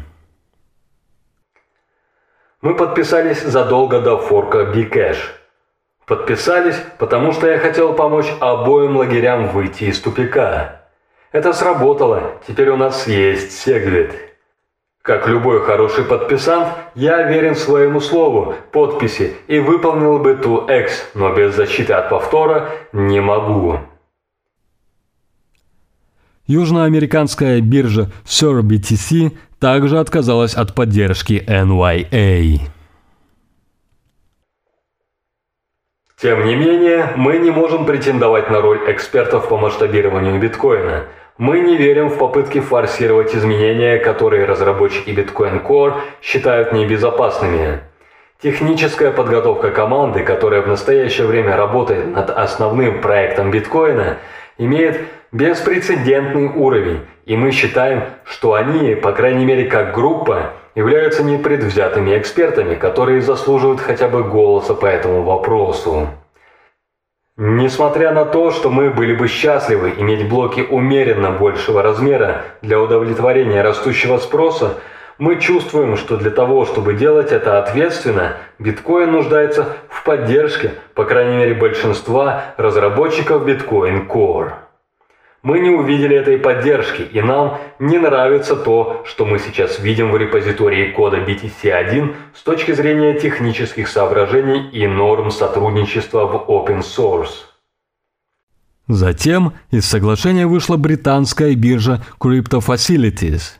Мы 2.61 2.75
подписались 2.75 3.43
задолго 3.43 4.01
до 4.01 4.17
форка 4.17 4.71
Bcash. 4.73 5.17
Подписались, 6.07 6.75
потому 6.97 7.31
что 7.31 7.47
я 7.47 7.59
хотел 7.59 7.93
помочь 7.93 8.31
обоим 8.39 8.97
лагерям 8.97 9.49
выйти 9.49 9.85
из 9.85 9.99
тупика. 9.99 10.81
Это 11.31 11.53
сработало, 11.53 12.39
теперь 12.47 12.69
у 12.69 12.77
нас 12.77 13.07
есть 13.07 13.51
Сегвит. 13.51 14.30
Как 15.01 15.27
любой 15.27 15.65
хороший 15.65 16.03
подписант, 16.03 16.67
я 16.93 17.23
верен 17.23 17.55
своему 17.55 17.99
слову, 17.99 18.53
подписи 18.71 19.33
и 19.47 19.59
выполнил 19.59 20.19
бы 20.19 20.35
ту 20.35 20.67
X, 20.67 21.09
но 21.15 21.33
без 21.33 21.55
защиты 21.55 21.93
от 21.93 22.09
повтора 22.09 22.69
не 22.93 23.19
могу. 23.19 23.79
Южноамериканская 26.45 27.61
биржа 27.61 28.11
SURBTC 28.25 29.35
также 29.59 29.99
отказалась 29.99 30.53
от 30.53 30.75
поддержки 30.75 31.43
NYA. 31.47 32.59
Тем 36.21 36.45
не 36.45 36.55
менее, 36.55 37.13
мы 37.15 37.39
не 37.39 37.49
можем 37.49 37.87
претендовать 37.87 38.51
на 38.51 38.61
роль 38.61 38.81
экспертов 38.91 39.49
по 39.49 39.57
масштабированию 39.57 40.39
биткоина– 40.39 41.05
мы 41.41 41.61
не 41.61 41.75
верим 41.75 42.09
в 42.09 42.19
попытки 42.19 42.59
форсировать 42.59 43.33
изменения, 43.33 43.97
которые 43.97 44.45
разработчики 44.45 45.09
Bitcoin 45.09 45.65
Core 45.65 45.95
считают 46.21 46.71
небезопасными. 46.71 47.79
Техническая 48.43 49.09
подготовка 49.09 49.71
команды, 49.71 50.23
которая 50.23 50.61
в 50.61 50.67
настоящее 50.67 51.25
время 51.25 51.57
работает 51.57 52.13
над 52.15 52.29
основным 52.29 53.01
проектом 53.01 53.49
биткоина, 53.49 54.17
имеет 54.59 55.01
беспрецедентный 55.31 56.45
уровень, 56.45 56.99
и 57.25 57.35
мы 57.35 57.49
считаем, 57.49 58.03
что 58.23 58.53
они, 58.53 58.93
по 58.93 59.11
крайней 59.11 59.45
мере 59.45 59.65
как 59.65 59.95
группа, 59.95 60.51
являются 60.75 61.23
непредвзятыми 61.23 62.19
экспертами, 62.19 62.75
которые 62.75 63.19
заслуживают 63.19 63.81
хотя 63.81 64.09
бы 64.09 64.23
голоса 64.23 64.75
по 64.75 64.85
этому 64.85 65.23
вопросу. 65.23 66.07
Несмотря 67.43 68.11
на 68.11 68.23
то, 68.23 68.51
что 68.51 68.69
мы 68.69 68.91
были 68.91 69.15
бы 69.15 69.27
счастливы 69.27 69.95
иметь 69.97 70.29
блоки 70.29 70.59
умеренно 70.61 71.31
большего 71.31 71.81
размера 71.81 72.43
для 72.61 72.79
удовлетворения 72.79 73.63
растущего 73.63 74.19
спроса, 74.19 74.75
мы 75.17 75.39
чувствуем, 75.39 75.97
что 75.97 76.17
для 76.17 76.29
того, 76.29 76.67
чтобы 76.67 76.93
делать 76.93 77.31
это 77.31 77.57
ответственно, 77.57 78.33
биткоин 78.59 79.11
нуждается 79.11 79.69
в 79.89 80.03
поддержке, 80.03 80.73
по 80.93 81.03
крайней 81.03 81.37
мере, 81.37 81.55
большинства 81.55 82.43
разработчиков 82.57 83.43
Bitcoin 83.43 84.05
Core. 84.05 84.51
Мы 85.43 85.59
не 85.59 85.71
увидели 85.71 86.15
этой 86.15 86.37
поддержки, 86.37 87.01
и 87.01 87.19
нам 87.19 87.59
не 87.79 87.97
нравится 87.97 88.55
то, 88.55 89.01
что 89.05 89.25
мы 89.25 89.39
сейчас 89.39 89.79
видим 89.79 90.11
в 90.11 90.17
репозитории 90.17 90.91
кода 90.91 91.17
BTC1 91.17 92.13
с 92.35 92.43
точки 92.43 92.73
зрения 92.73 93.19
технических 93.19 93.87
соображений 93.87 94.69
и 94.69 94.85
норм 94.85 95.31
сотрудничества 95.31 96.27
в 96.27 96.47
open 96.47 96.81
source. 96.81 97.47
Затем 98.87 99.53
из 99.71 99.87
соглашения 99.87 100.45
вышла 100.45 100.77
британская 100.77 101.55
биржа 101.55 102.03
Crypto 102.19 102.59
Facilities. 102.59 103.53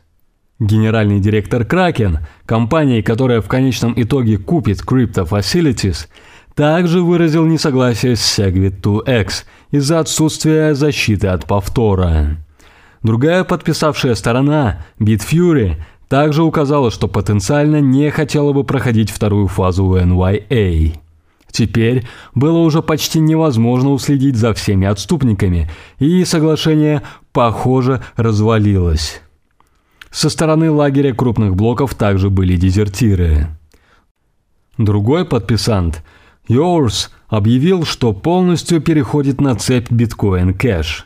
Генеральный 0.60 1.18
директор 1.18 1.62
Kraken, 1.62 2.18
компании, 2.46 3.02
которая 3.02 3.40
в 3.40 3.48
конечном 3.48 3.94
итоге 3.96 4.38
купит 4.38 4.82
Crypto 4.82 5.28
Facilities, 5.28 6.06
также 6.54 7.02
выразил 7.02 7.44
несогласие 7.46 8.16
с 8.16 8.38
Segwit 8.38 8.80
2X 8.80 9.44
из-за 9.70 10.00
отсутствия 10.00 10.74
защиты 10.74 11.28
от 11.28 11.46
повтора. 11.46 12.36
Другая 13.02 13.44
подписавшая 13.44 14.14
сторона, 14.14 14.84
Bitfury, 14.98 15.76
также 16.08 16.42
указала, 16.42 16.90
что 16.90 17.08
потенциально 17.08 17.80
не 17.80 18.10
хотела 18.10 18.52
бы 18.52 18.64
проходить 18.64 19.10
вторую 19.10 19.48
фазу 19.48 19.84
NYA. 19.96 20.96
Теперь 21.50 22.06
было 22.34 22.58
уже 22.58 22.80
почти 22.82 23.18
невозможно 23.18 23.90
уследить 23.90 24.36
за 24.36 24.54
всеми 24.54 24.86
отступниками, 24.86 25.70
и 25.98 26.24
соглашение, 26.24 27.02
похоже, 27.32 28.02
развалилось. 28.16 29.20
Со 30.10 30.28
стороны 30.28 30.70
лагеря 30.70 31.14
крупных 31.14 31.56
блоков 31.56 31.94
также 31.94 32.30
были 32.30 32.56
дезертиры. 32.56 33.48
Другой 34.78 35.24
подписант– 35.24 36.02
Yours 36.52 37.08
объявил, 37.28 37.86
что 37.86 38.12
полностью 38.12 38.82
переходит 38.82 39.40
на 39.40 39.54
цепь 39.54 39.90
Bitcoin 39.90 40.54
Cash. 40.54 41.04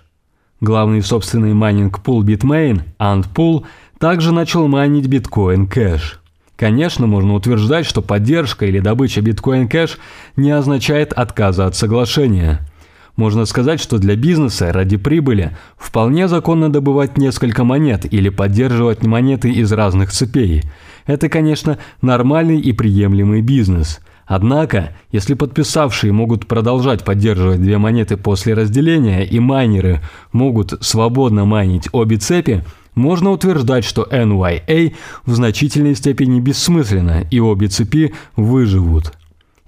Главный 0.60 1.02
собственный 1.02 1.54
майнинг-пул 1.54 2.24
Bitmain, 2.24 2.80
Antpool, 2.98 3.64
также 4.00 4.32
начал 4.32 4.66
майнить 4.66 5.06
Bitcoin 5.06 5.68
Cash. 5.68 6.16
Конечно, 6.56 7.06
можно 7.06 7.34
утверждать, 7.34 7.86
что 7.86 8.02
поддержка 8.02 8.66
или 8.66 8.80
добыча 8.80 9.20
Bitcoin 9.20 9.70
Cash 9.70 9.98
не 10.34 10.50
означает 10.50 11.12
отказа 11.12 11.66
от 11.66 11.76
соглашения. 11.76 12.66
Можно 13.14 13.44
сказать, 13.44 13.80
что 13.80 13.98
для 13.98 14.16
бизнеса 14.16 14.72
ради 14.72 14.96
прибыли 14.96 15.56
вполне 15.78 16.26
законно 16.26 16.72
добывать 16.72 17.18
несколько 17.18 17.62
монет 17.62 18.12
или 18.12 18.30
поддерживать 18.30 19.04
монеты 19.04 19.52
из 19.52 19.70
разных 19.72 20.10
цепей. 20.10 20.64
Это, 21.06 21.28
конечно, 21.28 21.78
нормальный 22.02 22.60
и 22.60 22.72
приемлемый 22.72 23.42
бизнес. 23.42 24.00
Однако, 24.26 24.92
если 25.12 25.34
подписавшие 25.34 26.12
могут 26.12 26.46
продолжать 26.46 27.04
поддерживать 27.04 27.62
две 27.62 27.78
монеты 27.78 28.16
после 28.16 28.54
разделения 28.54 29.24
и 29.24 29.38
майнеры 29.38 30.00
могут 30.32 30.74
свободно 30.84 31.44
майнить 31.44 31.88
обе 31.92 32.16
цепи, 32.16 32.64
можно 32.96 33.30
утверждать, 33.30 33.84
что 33.84 34.02
NYA 34.10 34.94
в 35.24 35.34
значительной 35.34 35.94
степени 35.94 36.40
бессмысленно 36.40 37.24
и 37.30 37.38
обе 37.38 37.68
цепи 37.68 38.14
выживут. 38.34 39.12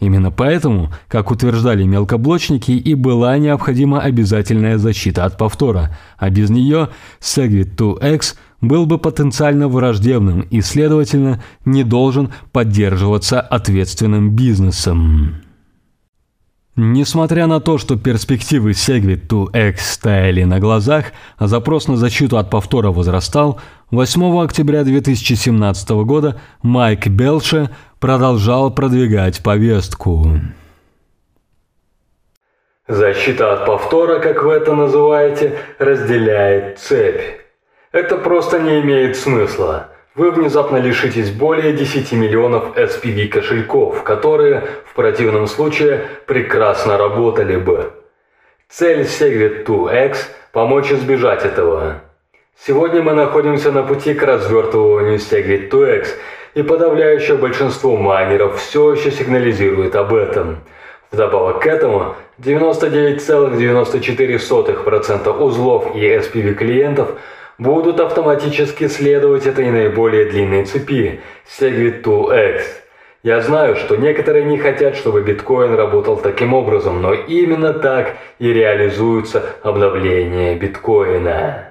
Именно 0.00 0.30
поэтому, 0.30 0.92
как 1.08 1.30
утверждали 1.30 1.82
мелкоблочники, 1.82 2.70
и 2.70 2.94
была 2.94 3.36
необходима 3.38 4.00
обязательная 4.00 4.78
защита 4.78 5.24
от 5.24 5.36
повтора, 5.36 5.96
а 6.16 6.30
без 6.30 6.50
нее 6.50 6.88
Segwit 7.20 7.76
2X 7.76 8.36
был 8.60 8.86
бы 8.86 8.98
потенциально 8.98 9.68
враждебным 9.68 10.40
и, 10.42 10.60
следовательно, 10.60 11.42
не 11.64 11.84
должен 11.84 12.32
поддерживаться 12.52 13.40
ответственным 13.40 14.30
бизнесом. 14.30 15.42
Несмотря 16.80 17.48
на 17.48 17.58
то, 17.58 17.76
что 17.76 17.96
перспективы 17.96 18.70
Segwit 18.70 19.26
2X 19.26 19.78
стояли 19.78 20.44
на 20.44 20.60
глазах, 20.60 21.06
а 21.36 21.48
запрос 21.48 21.88
на 21.88 21.96
защиту 21.96 22.38
от 22.38 22.50
повтора 22.50 22.92
возрастал, 22.92 23.60
8 23.90 24.44
октября 24.44 24.84
2017 24.84 25.90
года 26.04 26.40
Майк 26.62 27.08
Белше 27.08 27.70
продолжал 27.98 28.70
продвигать 28.72 29.42
повестку. 29.42 30.40
Защита 32.86 33.54
от 33.54 33.66
повтора, 33.66 34.20
как 34.20 34.44
вы 34.44 34.52
это 34.52 34.72
называете, 34.72 35.58
разделяет 35.80 36.78
цепь. 36.78 37.47
Это 37.92 38.16
просто 38.16 38.58
не 38.58 38.80
имеет 38.80 39.16
смысла 39.16 39.90
вы 40.18 40.30
внезапно 40.32 40.76
лишитесь 40.78 41.30
более 41.30 41.72
10 41.72 42.10
миллионов 42.12 42.76
SPV 42.76 43.28
кошельков, 43.28 44.02
которые, 44.02 44.64
в 44.84 44.94
противном 44.94 45.46
случае, 45.46 46.06
прекрасно 46.26 46.98
работали 46.98 47.54
бы. 47.56 47.92
Цель 48.68 49.02
Segwit 49.02 49.64
2X– 49.64 50.16
помочь 50.52 50.90
избежать 50.90 51.44
этого. 51.44 52.00
Сегодня 52.66 53.00
мы 53.00 53.12
находимся 53.12 53.70
на 53.70 53.84
пути 53.84 54.14
к 54.14 54.24
развертыванию 54.24 55.18
Segwit 55.18 55.70
2X, 55.70 56.08
и 56.54 56.64
подавляющее 56.64 57.36
большинство 57.36 57.96
майнеров 57.96 58.60
все 58.60 58.94
еще 58.94 59.12
сигнализирует 59.12 59.94
об 59.94 60.12
этом. 60.12 60.64
Вдобавок 61.12 61.62
к 61.62 61.66
этому, 61.68 62.16
99,94% 62.40 65.38
узлов 65.38 65.94
и 65.94 66.00
SPV 66.00 66.54
клиентов– 66.54 67.10
будут 67.58 68.00
автоматически 68.00 68.86
следовать 68.88 69.46
этой 69.46 69.70
наиболее 69.70 70.30
длинной 70.30 70.64
цепи 70.64 71.20
Segwit 71.58 72.02
2X. 72.02 72.62
Я 73.24 73.40
знаю, 73.40 73.74
что 73.76 73.96
некоторые 73.96 74.44
не 74.44 74.58
хотят, 74.58 74.94
чтобы 74.94 75.22
биткоин 75.22 75.74
работал 75.74 76.16
таким 76.16 76.54
образом, 76.54 77.02
но 77.02 77.12
именно 77.12 77.72
так 77.72 78.16
и 78.38 78.52
реализуются 78.52 79.42
обновления 79.62 80.54
биткоина. 80.54 81.64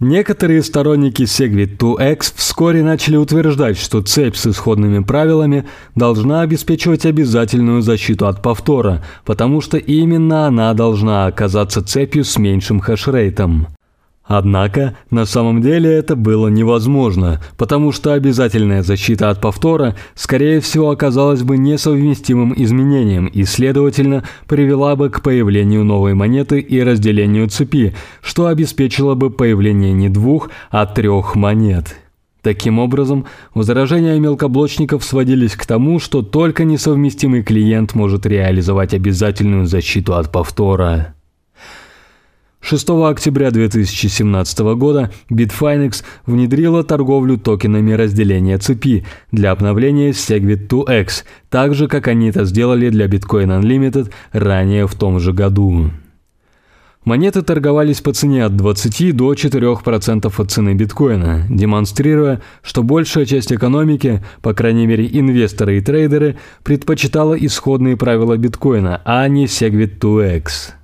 Некоторые 0.00 0.62
сторонники 0.62 1.22
Segwit 1.22 1.78
2X 1.78 2.34
вскоре 2.36 2.82
начали 2.82 3.16
утверждать, 3.16 3.78
что 3.78 4.02
цепь 4.02 4.36
с 4.36 4.46
исходными 4.46 5.02
правилами 5.02 5.66
должна 5.94 6.42
обеспечивать 6.42 7.06
обязательную 7.06 7.80
защиту 7.80 8.26
от 8.26 8.42
повтора, 8.42 9.02
потому 9.24 9.60
что 9.62 9.78
именно 9.78 10.46
она 10.46 10.74
должна 10.74 11.26
оказаться 11.26 11.82
цепью 11.82 12.24
с 12.24 12.36
меньшим 12.38 12.80
хешрейтом. 12.80 13.68
Однако, 14.26 14.96
на 15.10 15.24
самом 15.24 15.62
деле 15.62 15.88
это 15.92 16.16
было 16.16 16.48
невозможно, 16.48 17.40
потому 17.56 17.92
что 17.92 18.12
обязательная 18.12 18.82
защита 18.82 19.30
от 19.30 19.40
повтора, 19.40 19.94
скорее 20.16 20.60
всего, 20.60 20.90
оказалась 20.90 21.44
бы 21.44 21.56
несовместимым 21.56 22.52
изменением 22.56 23.26
и, 23.26 23.44
следовательно, 23.44 24.24
привела 24.48 24.96
бы 24.96 25.10
к 25.10 25.22
появлению 25.22 25.84
новой 25.84 26.14
монеты 26.14 26.58
и 26.58 26.82
разделению 26.82 27.48
цепи, 27.48 27.94
что 28.20 28.46
обеспечило 28.46 29.14
бы 29.14 29.30
появление 29.30 29.92
не 29.92 30.08
двух, 30.08 30.50
а 30.70 30.86
трех 30.86 31.36
монет. 31.36 31.94
Таким 32.42 32.80
образом, 32.80 33.26
возражения 33.54 34.18
мелкоблочников 34.18 35.04
сводились 35.04 35.54
к 35.54 35.66
тому, 35.66 36.00
что 36.00 36.22
только 36.22 36.64
несовместимый 36.64 37.42
клиент 37.42 37.94
может 37.94 38.26
реализовать 38.26 38.92
обязательную 38.94 39.66
защиту 39.66 40.14
от 40.14 40.30
повтора. 40.30 41.15
6 42.68 42.88
октября 42.88 43.52
2017 43.52 44.58
года 44.74 45.12
Bitfinex 45.30 46.02
внедрила 46.26 46.82
торговлю 46.82 47.38
токенами 47.38 47.92
разделения 47.92 48.58
цепи 48.58 49.04
для 49.30 49.52
обновления 49.52 50.10
Segwit 50.10 50.66
2X, 50.66 51.22
так 51.48 51.76
же, 51.76 51.86
как 51.86 52.08
они 52.08 52.30
это 52.30 52.44
сделали 52.44 52.88
для 52.88 53.06
Bitcoin 53.06 53.60
Unlimited 53.60 54.10
ранее 54.32 54.88
в 54.88 54.96
том 54.96 55.20
же 55.20 55.32
году. 55.32 55.92
Монеты 57.04 57.42
торговались 57.42 58.00
по 58.00 58.12
цене 58.12 58.44
от 58.44 58.56
20 58.56 59.14
до 59.14 59.34
4% 59.34 60.32
от 60.36 60.50
цены 60.50 60.74
биткоина, 60.74 61.46
демонстрируя, 61.48 62.42
что 62.64 62.82
большая 62.82 63.26
часть 63.26 63.52
экономики, 63.52 64.24
по 64.42 64.54
крайней 64.54 64.88
мере 64.88 65.06
инвесторы 65.06 65.78
и 65.78 65.80
трейдеры, 65.80 66.36
предпочитала 66.64 67.34
исходные 67.34 67.96
правила 67.96 68.36
биткоина, 68.36 69.02
а 69.04 69.28
не 69.28 69.44
Segwit 69.44 70.00
2X. 70.00 70.75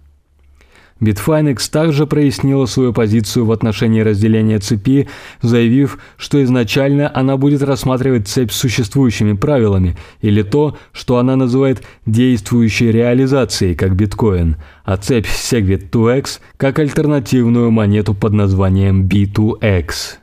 Bitfinex 1.02 1.68
также 1.70 2.06
прояснила 2.06 2.66
свою 2.66 2.92
позицию 2.92 3.44
в 3.44 3.52
отношении 3.52 4.00
разделения 4.00 4.60
цепи, 4.60 5.08
заявив, 5.40 5.98
что 6.16 6.42
изначально 6.44 7.10
она 7.12 7.36
будет 7.36 7.62
рассматривать 7.62 8.28
цепь 8.28 8.52
с 8.52 8.56
существующими 8.56 9.32
правилами, 9.32 9.96
или 10.20 10.42
то, 10.42 10.78
что 10.92 11.18
она 11.18 11.34
называет 11.34 11.82
действующей 12.06 12.92
реализацией, 12.92 13.74
как 13.74 13.96
биткоин, 13.96 14.56
а 14.84 14.96
цепь 14.96 15.26
Segwit 15.26 15.90
2X 15.90 16.38
как 16.56 16.78
альтернативную 16.78 17.72
монету 17.72 18.14
под 18.14 18.32
названием 18.32 19.08
B2X. 19.08 20.18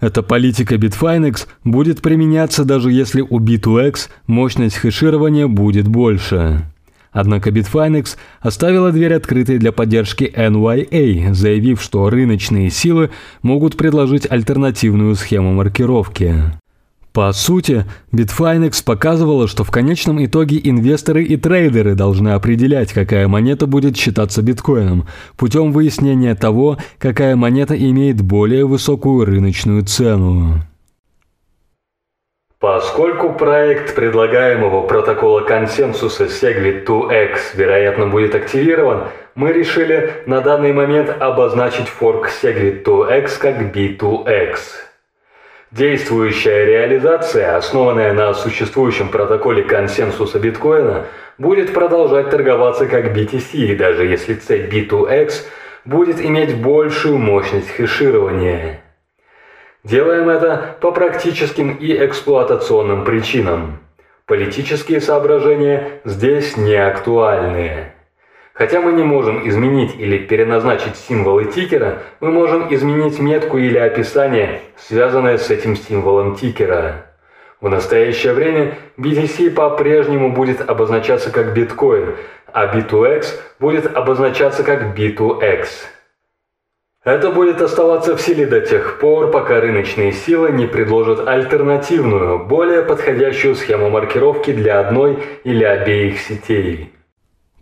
Эта 0.00 0.22
политика 0.24 0.74
Bitfinex 0.74 1.46
будет 1.62 2.02
применяться 2.02 2.64
даже 2.64 2.90
если 2.90 3.20
у 3.20 3.38
B2X 3.38 4.08
мощность 4.26 4.76
хеширования 4.76 5.46
будет 5.46 5.86
больше. 5.86 6.64
Однако 7.14 7.50
Bitfinex 7.50 8.16
оставила 8.40 8.90
дверь 8.90 9.14
открытой 9.14 9.58
для 9.58 9.70
поддержки 9.70 10.24
NYA, 10.36 11.32
заявив, 11.32 11.80
что 11.80 12.10
рыночные 12.10 12.70
силы 12.70 13.10
могут 13.40 13.76
предложить 13.76 14.30
альтернативную 14.30 15.14
схему 15.14 15.54
маркировки. 15.54 16.42
По 17.12 17.32
сути, 17.32 17.86
Bitfinex 18.10 18.82
показывала, 18.84 19.46
что 19.46 19.62
в 19.62 19.70
конечном 19.70 20.24
итоге 20.24 20.60
инвесторы 20.60 21.22
и 21.22 21.36
трейдеры 21.36 21.94
должны 21.94 22.30
определять, 22.30 22.92
какая 22.92 23.28
монета 23.28 23.68
будет 23.68 23.96
считаться 23.96 24.42
биткоином, 24.42 25.06
путем 25.36 25.70
выяснения 25.70 26.34
того, 26.34 26.78
какая 26.98 27.36
монета 27.36 27.76
имеет 27.76 28.20
более 28.20 28.66
высокую 28.66 29.24
рыночную 29.24 29.84
цену. 29.84 30.64
Поскольку 32.64 33.34
проект 33.34 33.94
предлагаемого 33.94 34.86
протокола 34.86 35.42
консенсуса 35.42 36.24
Segwit 36.24 36.86
2X 36.86 37.54
вероятно 37.56 38.06
будет 38.06 38.34
активирован, 38.34 39.08
мы 39.34 39.52
решили 39.52 40.14
на 40.24 40.40
данный 40.40 40.72
момент 40.72 41.14
обозначить 41.20 41.88
форк 41.88 42.30
Segwit 42.30 42.82
2X 42.82 43.32
как 43.38 43.60
B2X. 43.76 44.60
Действующая 45.72 46.64
реализация, 46.64 47.54
основанная 47.54 48.14
на 48.14 48.32
существующем 48.32 49.10
протоколе 49.10 49.64
консенсуса 49.64 50.38
биткоина, 50.38 51.04
будет 51.36 51.74
продолжать 51.74 52.30
торговаться 52.30 52.86
как 52.86 53.14
BTC, 53.14 53.76
даже 53.76 54.06
если 54.06 54.36
цепь 54.36 54.72
B2X 54.72 55.32
будет 55.84 56.18
иметь 56.18 56.56
большую 56.56 57.18
мощность 57.18 57.68
хеширования. 57.68 58.83
Делаем 59.84 60.30
это 60.30 60.76
по 60.80 60.92
практическим 60.92 61.74
и 61.74 61.92
эксплуатационным 62.06 63.04
причинам. 63.04 63.80
Политические 64.24 65.02
соображения 65.02 66.00
здесь 66.06 66.56
не 66.56 66.74
актуальны. 66.74 67.92
Хотя 68.54 68.80
мы 68.80 68.92
не 68.92 69.02
можем 69.02 69.46
изменить 69.46 69.94
или 69.98 70.16
переназначить 70.16 70.96
символы 70.96 71.44
тикера, 71.44 71.98
мы 72.20 72.30
можем 72.30 72.74
изменить 72.74 73.18
метку 73.18 73.58
или 73.58 73.76
описание, 73.76 74.62
связанное 74.78 75.36
с 75.36 75.50
этим 75.50 75.76
символом 75.76 76.34
тикера. 76.34 77.04
В 77.60 77.68
настоящее 77.68 78.32
время 78.32 78.78
BTC 78.96 79.50
по-прежнему 79.50 80.32
будет 80.32 80.66
обозначаться 80.66 81.30
как 81.30 81.52
биткоин, 81.52 82.16
а 82.54 82.74
B2X 82.74 83.26
будет 83.60 83.94
обозначаться 83.94 84.62
как 84.62 84.96
B2X. 84.96 85.66
Это 87.04 87.30
будет 87.30 87.60
оставаться 87.60 88.16
в 88.16 88.20
силе 88.22 88.46
до 88.46 88.62
тех 88.62 88.98
пор, 88.98 89.30
пока 89.30 89.60
рыночные 89.60 90.10
силы 90.12 90.52
не 90.52 90.66
предложат 90.66 91.28
альтернативную, 91.28 92.46
более 92.46 92.80
подходящую 92.80 93.56
схему 93.56 93.90
маркировки 93.90 94.54
для 94.54 94.80
одной 94.80 95.18
или 95.44 95.64
обеих 95.64 96.18
сетей. 96.18 96.90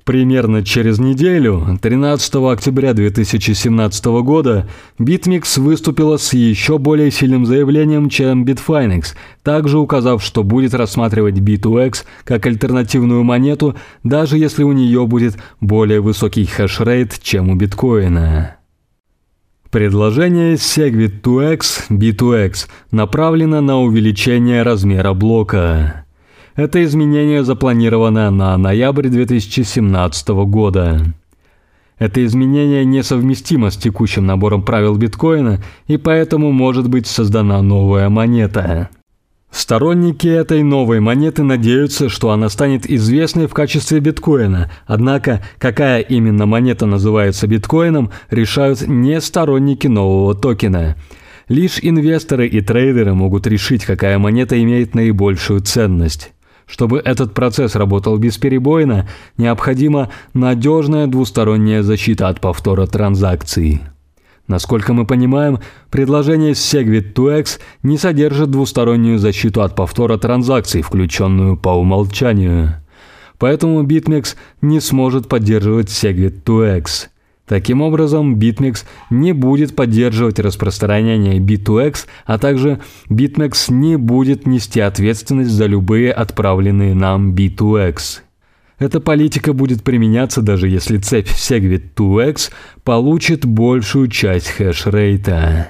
Примерно 0.05 0.65
через 0.65 1.01
неделю, 1.01 1.77
13 1.81 2.35
октября 2.53 2.93
2017 2.93 4.05
года, 4.23 4.69
BitMEX 5.01 5.61
выступила 5.61 6.19
с 6.19 6.33
еще 6.35 6.79
более 6.79 7.11
сильным 7.11 7.45
заявлением, 7.45 8.11
чем 8.11 8.45
Bitfinex, 8.45 9.15
также 9.43 9.79
указав, 9.79 10.23
что 10.23 10.45
будет 10.45 10.73
рассматривать 10.73 11.39
B2X 11.41 12.05
как 12.23 12.47
альтернативную 12.47 13.25
монету, 13.25 13.75
даже 14.05 14.39
если 14.39 14.63
у 14.63 14.71
нее 14.73 15.05
будет 15.09 15.35
более 15.61 16.01
высокий 16.01 16.47
хешрейт, 16.47 17.21
чем 17.21 17.51
у 17.51 17.57
биткоина. 17.57 18.57
Предложение 19.73 20.57
Segwit2x 20.57 21.89
B2X 21.89 22.69
направлено 22.91 23.63
на 23.63 23.81
увеличение 23.81 24.63
размера 24.63 25.15
блока. 25.15 26.05
Это 26.55 26.85
изменение 26.85 27.43
запланировано 27.43 28.31
на 28.31 28.59
ноябрь 28.59 29.09
2017 29.09 30.29
года. 30.45 31.15
Это 31.99 32.23
изменение 32.23 32.85
несовместимо 32.85 33.71
с 33.71 33.79
текущим 33.79 34.27
набором 34.27 34.63
правил 34.63 34.95
биткоина, 34.99 35.63
и 35.87 35.97
поэтому 35.97 36.53
может 36.53 36.91
быть 36.91 37.07
создана 37.07 37.63
новая 37.63 38.11
монета. 38.11 38.91
Сторонники 39.53 40.27
этой 40.27 40.63
новой 40.63 41.01
монеты 41.01 41.43
надеются, 41.43 42.09
что 42.09 42.31
она 42.31 42.49
станет 42.49 42.91
известной 42.91 43.47
в 43.47 43.53
качестве 43.53 44.01
биткоина, 44.01 44.71
однако 44.87 45.45
какая 45.59 46.01
именно 46.01 46.47
монета 46.47 46.87
называется 46.87 47.47
биткоином, 47.47 48.11
решают 48.31 48.81
не 48.89 49.21
сторонники 49.21 49.87
нового 49.87 50.35
токена. 50.35 50.97
Лишь 51.49 51.79
инвесторы 51.83 52.49
и 52.49 52.63
трейдеры 52.63 53.13
могут 53.13 53.47
решить, 53.47 53.85
какая 53.85 54.19
монета 54.19 54.61
имеет 54.61 54.95
наибольшую 54.95 55.61
ценность. 55.61 56.33
Чтобы 56.67 57.03
этот 57.05 57.35
процесс 57.35 57.75
работал 57.75 58.17
бесперебойно, 58.17 59.07
необходима 59.37 60.09
надежная 60.33 61.07
двусторонняя 61.07 61.83
защита 61.83 62.29
от 62.29 62.41
повтора 62.41 62.87
транзакций. 62.87 63.83
Насколько 64.49 64.93
мы 64.93 65.07
понимаем, 65.07 65.61
предложение 65.91 66.53
Segwit2x 66.53 67.61
не 67.83 67.97
содержит 67.97 68.51
двустороннюю 68.51 69.19
защиту 69.19 69.63
от 69.63 69.75
повтора 69.77 70.19
транзакций, 70.19 70.83
включенную 70.83 71.57
по 71.57 71.71
умолчанию. 71.71 72.75
Поэтому 73.39 73.83
BitMEX 73.83 74.37
не 74.61 74.81
сможет 74.81 75.29
поддерживать 75.29 75.89
Segwit2x. 75.89 77.09
Таким 77.47 77.83
образом, 77.83 78.37
BitMEX 78.37 78.85
не 79.11 79.33
будет 79.33 79.75
поддерживать 79.75 80.39
распространение 80.39 81.39
B2X, 81.39 82.07
а 82.25 82.39
также 82.39 82.81
BitMEX 83.11 83.73
не 83.73 83.97
будет 83.97 84.47
нести 84.47 84.81
ответственность 84.81 85.51
за 85.51 85.67
любые 85.67 86.13
отправленные 86.13 86.95
нам 86.95 87.35
B2X. 87.35 88.21
Эта 88.83 88.99
политика 88.99 89.53
будет 89.53 89.85
применяться 89.85 90.43
даже 90.43 90.69
если 90.69 90.97
цепь 90.99 91.29
Segwit2X 91.29 92.51
получит 92.83 93.47
большую 93.47 94.09
часть 94.09 94.49
хешрейта. 94.49 95.69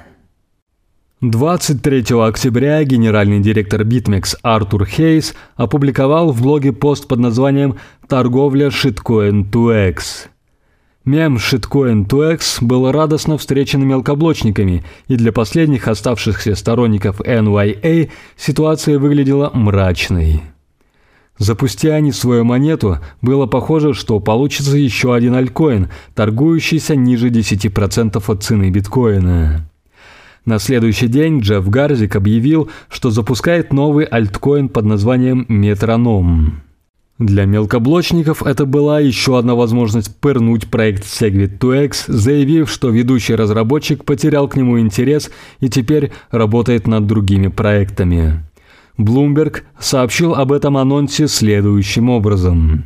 23 1.21 2.05
октября 2.19 2.83
генеральный 2.85 3.41
директор 3.41 3.83
BitMEX 3.83 4.37
Артур 4.41 4.87
Хейс 4.87 5.35
опубликовал 5.57 6.33
в 6.33 6.41
блоге 6.41 6.73
пост 6.73 7.07
под 7.07 7.19
названием 7.19 7.77
«Торговля 8.09 8.69
Shitcoin2X». 8.69 10.29
Мем 11.05 11.37
Shitcoin2X 11.37 12.65
был 12.65 12.91
радостно 12.91 13.37
встречен 13.37 13.87
мелкоблочниками, 13.87 14.85
и 15.09 15.17
для 15.17 15.33
последних 15.33 15.87
оставшихся 15.87 16.55
сторонников 16.55 17.21
NYA 17.21 18.11
ситуация 18.39 18.99
выглядела 18.99 19.51
мрачной. 19.53 20.41
Запусти 21.43 21.89
они 21.89 22.13
свою 22.13 22.45
монету, 22.45 23.01
было 23.21 23.47
похоже, 23.47 23.95
что 23.95 24.21
получится 24.21 24.77
еще 24.77 25.13
один 25.13 25.35
альткоин, 25.35 25.89
торгующийся 26.15 26.95
ниже 26.95 27.31
10% 27.31 28.23
от 28.25 28.43
цены 28.45 28.71
биткоина. 28.71 29.69
На 30.45 30.59
следующий 30.61 31.09
день 31.09 31.41
Джефф 31.41 31.69
Гарзик 31.69 32.15
объявил, 32.15 32.71
что 32.89 33.11
запускает 33.11 33.73
новый 33.73 34.05
альткоин 34.05 34.69
под 34.69 34.85
названием 34.85 35.45
Метроном. 35.49 36.63
Для 37.19 37.45
мелкоблочников 37.45 38.45
это 38.45 38.65
была 38.65 39.01
еще 39.01 39.37
одна 39.37 39.57
возможность 39.57 40.15
пырнуть 40.21 40.71
проект 40.71 41.03
Segwit2x, 41.03 42.05
заявив, 42.07 42.71
что 42.71 42.89
ведущий 42.91 43.35
разработчик 43.35 44.05
потерял 44.05 44.47
к 44.47 44.55
нему 44.55 44.79
интерес 44.79 45.29
и 45.59 45.69
теперь 45.69 46.13
работает 46.31 46.87
над 46.87 47.09
другими 47.09 47.49
проектами. 47.49 48.45
Bloomberg 48.99 49.63
сообщил 49.79 50.35
об 50.35 50.53
этом 50.53 50.77
анонсе 50.77 51.27
следующим 51.27 52.11
образом. 52.11 52.85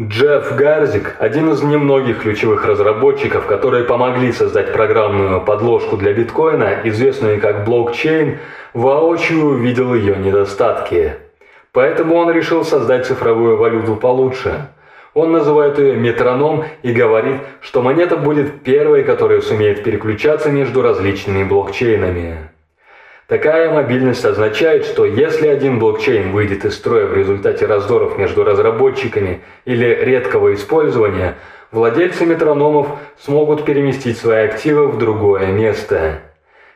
Джефф 0.00 0.56
Гарзик, 0.56 1.14
один 1.20 1.52
из 1.52 1.62
немногих 1.62 2.22
ключевых 2.22 2.64
разработчиков, 2.64 3.46
которые 3.46 3.84
помогли 3.84 4.32
создать 4.32 4.72
программную 4.72 5.40
подложку 5.40 5.96
для 5.96 6.12
биткоина, 6.12 6.80
известную 6.82 7.40
как 7.40 7.64
блокчейн, 7.64 8.38
воочию 8.72 9.44
увидел 9.44 9.94
ее 9.94 10.16
недостатки. 10.16 11.14
Поэтому 11.70 12.16
он 12.16 12.32
решил 12.32 12.64
создать 12.64 13.06
цифровую 13.06 13.56
валюту 13.56 13.94
получше. 13.94 14.68
Он 15.14 15.30
называет 15.30 15.78
ее 15.78 15.94
метроном 15.94 16.64
и 16.82 16.92
говорит, 16.92 17.36
что 17.60 17.80
монета 17.80 18.16
будет 18.16 18.62
первой, 18.64 19.04
которая 19.04 19.40
сумеет 19.42 19.84
переключаться 19.84 20.50
между 20.50 20.82
различными 20.82 21.44
блокчейнами. 21.44 22.53
Такая 23.26 23.72
мобильность 23.72 24.24
означает, 24.24 24.84
что 24.84 25.06
если 25.06 25.48
один 25.48 25.78
блокчейн 25.78 26.32
выйдет 26.32 26.66
из 26.66 26.74
строя 26.74 27.06
в 27.06 27.16
результате 27.16 27.64
раздоров 27.64 28.18
между 28.18 28.44
разработчиками 28.44 29.40
или 29.64 29.86
редкого 29.86 30.52
использования, 30.52 31.36
владельцы 31.70 32.26
метрономов 32.26 32.88
смогут 33.18 33.64
переместить 33.64 34.18
свои 34.18 34.44
активы 34.44 34.88
в 34.88 34.98
другое 34.98 35.46
место. 35.46 36.20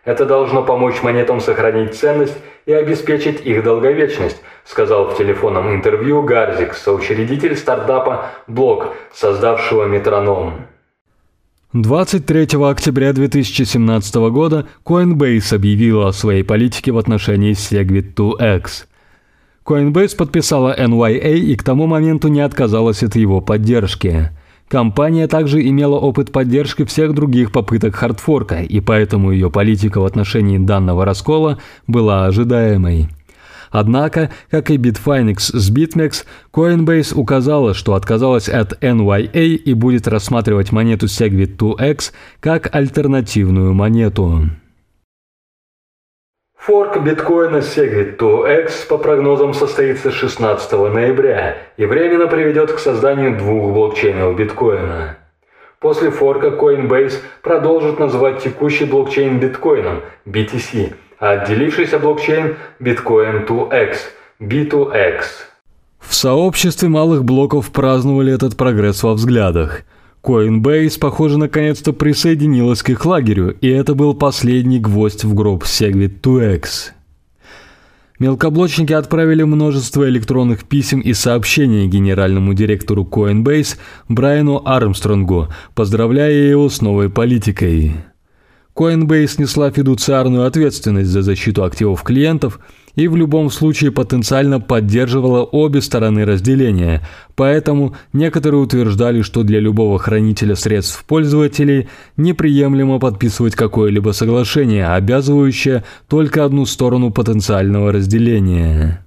Это 0.07 0.25
должно 0.25 0.63
помочь 0.63 1.03
монетам 1.03 1.41
сохранить 1.41 1.95
ценность 1.95 2.39
и 2.65 2.73
обеспечить 2.73 3.45
их 3.45 3.63
долговечность, 3.63 4.41
сказал 4.65 5.09
в 5.11 5.19
телефонном 5.19 5.75
интервью 5.75 6.23
Гарзик, 6.23 6.73
соучредитель 6.73 7.59
стартапа 7.59 8.31
Блок, 8.47 8.95
создавшего 9.13 9.85
метроном. 9.85 10.67
23 11.75 12.47
октября 12.67 13.13
2017 13.13 14.15
года 14.31 14.67
Coinbase 14.87 15.55
объявила 15.55 16.09
о 16.09 16.13
своей 16.15 16.43
политике 16.43 16.93
в 16.93 16.97
отношении 16.97 17.53
Segwit2X. 17.53 18.87
Coinbase 19.67 20.17
подписала 20.17 20.75
NYA 20.75 21.35
и 21.35 21.55
к 21.57 21.63
тому 21.63 21.87
моменту 21.87 22.29
не 22.29 22.41
отказалась 22.41 23.03
от 23.03 23.17
его 23.17 23.43
поддержки. 23.43 24.31
Компания 24.67 25.29
также 25.29 25.61
имела 25.61 25.97
опыт 25.97 26.33
поддержки 26.33 26.87
всех 26.87 27.13
других 27.13 27.53
попыток 27.53 27.97
хардфорка, 27.97 28.63
и 28.63 28.81
поэтому 28.81 29.31
ее 29.31 29.51
политика 29.51 30.01
в 30.01 30.07
отношении 30.07 30.57
данного 30.57 31.05
раскола 31.05 31.59
была 31.87 32.25
ожидаемой. 32.25 33.11
Однако, 33.71 34.31
как 34.51 34.71
и 34.71 34.77
Bitfinex 34.77 35.39
с 35.39 35.71
BitMEX, 35.71 36.25
Coinbase 36.53 37.15
указала, 37.15 37.75
что 37.75 37.95
отказалась 37.95 38.49
от 38.49 38.83
NYA 38.83 39.55
и 39.55 39.75
будет 39.75 40.09
рассматривать 40.09 40.73
монету 40.73 41.07
Segwit2X 41.07 42.13
как 42.41 42.75
альтернативную 42.75 43.75
монету. 43.75 44.51
Форк 46.69 47.03
биткоина 47.03 47.59
Segwit2X 47.59 48.89
по 48.89 48.99
прогнозам 48.99 49.55
состоится 49.55 50.11
16 50.11 50.73
ноября 50.73 51.57
и 51.79 51.87
временно 51.87 52.27
приведет 52.27 52.73
к 52.73 52.79
созданию 52.79 53.39
двух 53.39 53.73
блокчейнов 53.73 54.37
биткоина. 54.37 55.17
После 55.81 56.11
форка 56.11 56.49
Coinbase 56.49 57.21
продолжит 57.41 57.99
называть 57.99 58.43
текущий 58.43 58.85
блокчейн 58.85 59.39
биткоином 59.39 60.03
BTC, 60.27 60.93
отделившийся 61.19 61.99
блокчейн 61.99 62.57
Bitcoin 62.81 63.47
2X 63.47 63.97
B2X. 64.41 65.25
В 66.01 66.15
сообществе 66.15 66.89
малых 66.89 67.25
блоков 67.25 67.71
праздновали 67.71 68.33
этот 68.33 68.57
прогресс 68.57 69.03
во 69.03 69.15
взглядах– 69.15 69.83
Coinbase, 70.23 70.99
похоже, 70.99 71.39
наконец-то 71.39 71.93
присоединилась 71.93 72.83
к 72.83 72.91
их 72.91 73.07
лагерю, 73.07 73.57
и 73.61 73.69
это 73.69 73.95
был 73.95 74.15
последний 74.15 74.79
гвоздь 74.79 75.25
в 75.25 75.33
гроб 75.35 75.65
Segwit2x. 75.65 76.91
Мелкоблочники 78.19 78.93
отправили 78.93 79.45
множество 79.45 80.09
электронных 80.09 80.65
писем 80.65 81.01
и 81.01 81.13
сообщений 81.13 81.87
генеральному 81.87 82.53
директору 82.53 83.05
Coinbase 83.05 83.77
Брайану 84.09 84.61
Армстронгу, 84.65 85.49
поздравляя 85.75 86.33
его 86.33 86.69
с 86.69 86.83
новой 86.83 87.11
политикой. 87.11 87.95
Coinbase 88.79 89.41
несла 89.41 89.73
фидуциарную 89.73 90.47
ответственность 90.47 91.11
за 91.11 91.23
защиту 91.23 91.65
активов 91.65 92.05
клиентов 92.05 92.61
и 92.95 93.09
в 93.09 93.17
любом 93.17 93.51
случае 93.51 93.91
потенциально 93.91 94.61
поддерживала 94.61 95.43
обе 95.43 95.81
стороны 95.81 96.25
разделения, 96.25 97.05
поэтому 97.35 97.97
некоторые 98.13 98.61
утверждали, 98.61 99.23
что 99.23 99.43
для 99.43 99.59
любого 99.59 99.99
хранителя 99.99 100.55
средств 100.55 101.05
пользователей 101.05 101.89
неприемлемо 102.17 103.01
подписывать 103.01 103.57
какое-либо 103.57 104.11
соглашение, 104.11 104.87
обязывающее 104.87 105.83
только 106.09 106.45
одну 106.45 106.65
сторону 106.65 107.11
потенциального 107.11 107.91
разделения. 107.91 109.05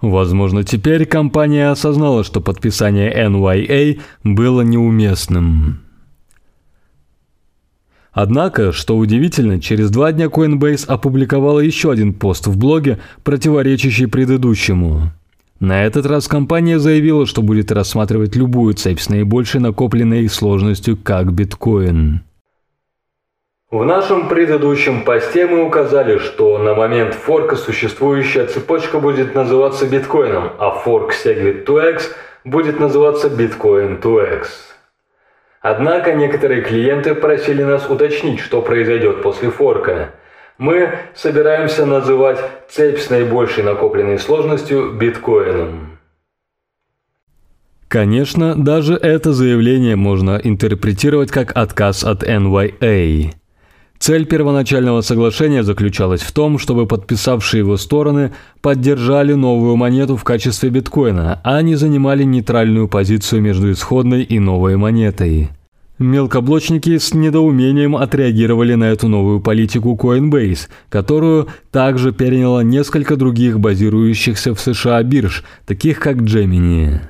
Возможно, 0.00 0.64
теперь 0.64 1.06
компания 1.06 1.70
осознала, 1.70 2.24
что 2.24 2.40
подписание 2.40 3.12
NYA 3.28 4.00
было 4.24 4.62
неуместным. 4.62 5.85
Однако, 8.16 8.72
что 8.72 8.96
удивительно, 8.96 9.60
через 9.60 9.90
два 9.90 10.10
дня 10.10 10.28
Coinbase 10.28 10.86
опубликовала 10.86 11.60
еще 11.60 11.92
один 11.92 12.14
пост 12.14 12.46
в 12.46 12.56
блоге, 12.56 12.98
противоречащий 13.22 14.06
предыдущему. 14.06 15.10
На 15.60 15.84
этот 15.84 16.06
раз 16.06 16.26
компания 16.26 16.78
заявила, 16.78 17.26
что 17.26 17.42
будет 17.42 17.70
рассматривать 17.70 18.34
любую 18.34 18.72
цепь 18.72 19.00
с 19.00 19.10
наибольшей 19.10 19.60
накопленной 19.60 20.30
сложностью 20.30 20.96
как 20.96 21.30
биткоин. 21.30 22.22
В 23.70 23.84
нашем 23.84 24.30
предыдущем 24.30 25.04
посте 25.04 25.46
мы 25.46 25.62
указали, 25.62 26.16
что 26.16 26.56
на 26.56 26.74
момент 26.74 27.12
форка 27.12 27.56
существующая 27.56 28.46
цепочка 28.46 28.98
будет 28.98 29.34
называться 29.34 29.86
биткоином, 29.86 30.52
а 30.58 30.70
форк 30.70 31.12
Segwit 31.12 31.66
2x 31.66 32.04
будет 32.46 32.80
называться 32.80 33.28
Bitcoin 33.28 34.00
2x. 34.00 34.46
Однако 35.68 36.12
некоторые 36.12 36.62
клиенты 36.62 37.16
просили 37.16 37.64
нас 37.64 37.90
уточнить, 37.90 38.38
что 38.38 38.62
произойдет 38.62 39.20
после 39.20 39.50
форка. 39.50 40.10
Мы 40.58 40.90
собираемся 41.16 41.84
называть 41.84 42.38
цепь 42.68 43.00
с 43.00 43.10
наибольшей 43.10 43.64
накопленной 43.64 44.20
сложностью 44.20 44.92
биткоином. 44.92 45.98
Конечно, 47.88 48.54
даже 48.54 48.94
это 48.94 49.32
заявление 49.32 49.96
можно 49.96 50.40
интерпретировать 50.40 51.32
как 51.32 51.50
отказ 51.56 52.04
от 52.04 52.22
NYA. 52.22 53.32
Цель 53.98 54.26
первоначального 54.26 55.00
соглашения 55.00 55.64
заключалась 55.64 56.20
в 56.20 56.30
том, 56.30 56.60
чтобы 56.60 56.86
подписавшие 56.86 57.62
его 57.62 57.76
стороны 57.76 58.32
поддержали 58.60 59.32
новую 59.32 59.74
монету 59.74 60.16
в 60.16 60.22
качестве 60.22 60.70
биткоина, 60.70 61.40
а 61.42 61.60
не 61.62 61.74
занимали 61.74 62.22
нейтральную 62.22 62.86
позицию 62.86 63.42
между 63.42 63.72
исходной 63.72 64.22
и 64.22 64.38
новой 64.38 64.76
монетой. 64.76 65.50
Мелкоблочники 65.98 66.98
с 66.98 67.14
недоумением 67.14 67.96
отреагировали 67.96 68.74
на 68.74 68.84
эту 68.84 69.08
новую 69.08 69.40
политику 69.40 69.98
Coinbase, 70.00 70.68
которую 70.90 71.48
также 71.70 72.12
переняло 72.12 72.60
несколько 72.60 73.16
других 73.16 73.58
базирующихся 73.58 74.54
в 74.54 74.60
США 74.60 75.02
бирж, 75.02 75.42
таких 75.64 75.98
как 75.98 76.16
Gemini. 76.18 77.00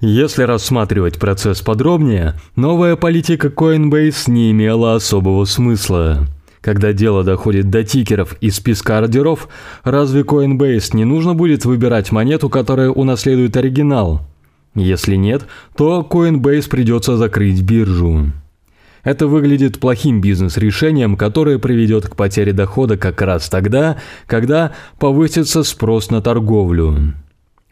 Если 0.00 0.42
рассматривать 0.42 1.20
процесс 1.20 1.60
подробнее, 1.60 2.34
новая 2.56 2.96
политика 2.96 3.46
Coinbase 3.46 4.28
не 4.28 4.50
имела 4.50 4.96
особого 4.96 5.44
смысла. 5.44 6.26
Когда 6.60 6.92
дело 6.92 7.22
доходит 7.22 7.70
до 7.70 7.84
тикеров 7.84 8.36
и 8.40 8.50
списка 8.50 8.98
ордеров, 8.98 9.48
разве 9.84 10.22
Coinbase 10.22 10.96
не 10.96 11.04
нужно 11.04 11.34
будет 11.34 11.64
выбирать 11.64 12.10
монету, 12.10 12.48
которая 12.48 12.90
унаследует 12.90 13.56
оригинал– 13.56 14.26
если 14.74 15.16
нет, 15.16 15.46
то 15.76 16.06
Coinbase 16.08 16.68
придется 16.68 17.16
закрыть 17.16 17.62
биржу. 17.62 18.32
Это 19.04 19.26
выглядит 19.26 19.78
плохим 19.78 20.20
бизнес-решением, 20.20 21.16
которое 21.16 21.58
приведет 21.58 22.08
к 22.08 22.16
потере 22.16 22.52
дохода 22.52 22.96
как 22.96 23.20
раз 23.20 23.48
тогда, 23.48 23.98
когда 24.26 24.72
повысится 24.98 25.62
спрос 25.62 26.10
на 26.10 26.22
торговлю. 26.22 27.14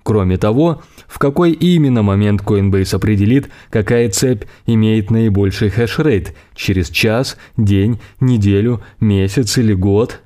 Кроме 0.02 0.36
того, 0.36 0.82
в 1.06 1.18
какой 1.18 1.52
именно 1.52 2.02
момент 2.02 2.42
Coinbase 2.42 2.96
определит, 2.96 3.48
какая 3.70 4.10
цепь 4.10 4.44
имеет 4.66 5.10
наибольший 5.10 5.70
хешрейт– 5.70 6.34
через 6.54 6.90
час, 6.90 7.36
день, 7.56 8.00
неделю, 8.20 8.82
месяц 9.00 9.56
или 9.58 9.74
год? 9.74 10.20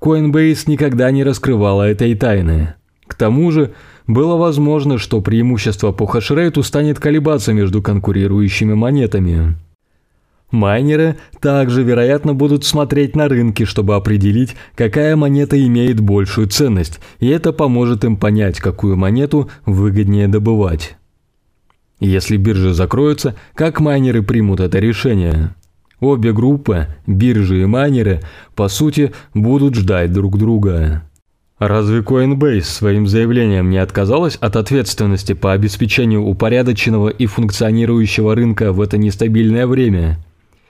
Coinbase 0.00 0.62
никогда 0.66 1.10
не 1.10 1.24
раскрывала 1.24 1.82
этой 1.82 2.14
тайны. 2.14 2.74
К 3.10 3.14
тому 3.14 3.50
же, 3.50 3.72
было 4.06 4.36
возможно, 4.36 4.96
что 4.96 5.20
преимущество 5.20 5.90
по 5.90 6.06
хешрейту 6.06 6.62
станет 6.62 7.00
колебаться 7.00 7.52
между 7.52 7.82
конкурирующими 7.82 8.74
монетами. 8.74 9.56
Майнеры 10.52 11.16
также, 11.40 11.82
вероятно, 11.82 12.34
будут 12.34 12.64
смотреть 12.64 13.16
на 13.16 13.26
рынки, 13.26 13.64
чтобы 13.64 13.96
определить, 13.96 14.54
какая 14.76 15.16
монета 15.16 15.60
имеет 15.60 15.98
большую 15.98 16.46
ценность, 16.46 17.00
и 17.18 17.26
это 17.26 17.52
поможет 17.52 18.04
им 18.04 18.16
понять, 18.16 18.60
какую 18.60 18.96
монету 18.96 19.50
выгоднее 19.66 20.28
добывать. 20.28 20.96
Если 21.98 22.36
биржи 22.36 22.72
закроются, 22.72 23.34
как 23.54 23.80
майнеры 23.80 24.22
примут 24.22 24.60
это 24.60 24.78
решение? 24.78 25.56
Обе 25.98 26.32
группы, 26.32 26.86
биржи 27.08 27.62
и 27.62 27.66
майнеры, 27.66 28.20
по 28.54 28.68
сути, 28.68 29.12
будут 29.34 29.74
ждать 29.74 30.12
друг 30.12 30.38
друга. 30.38 31.02
Разве 31.60 32.00
Coinbase 32.00 32.62
своим 32.62 33.06
заявлением 33.06 33.68
не 33.68 33.76
отказалась 33.76 34.36
от 34.36 34.56
ответственности 34.56 35.34
по 35.34 35.52
обеспечению 35.52 36.22
упорядоченного 36.22 37.10
и 37.10 37.26
функционирующего 37.26 38.34
рынка 38.34 38.72
в 38.72 38.80
это 38.80 38.96
нестабильное 38.96 39.66
время? 39.66 40.18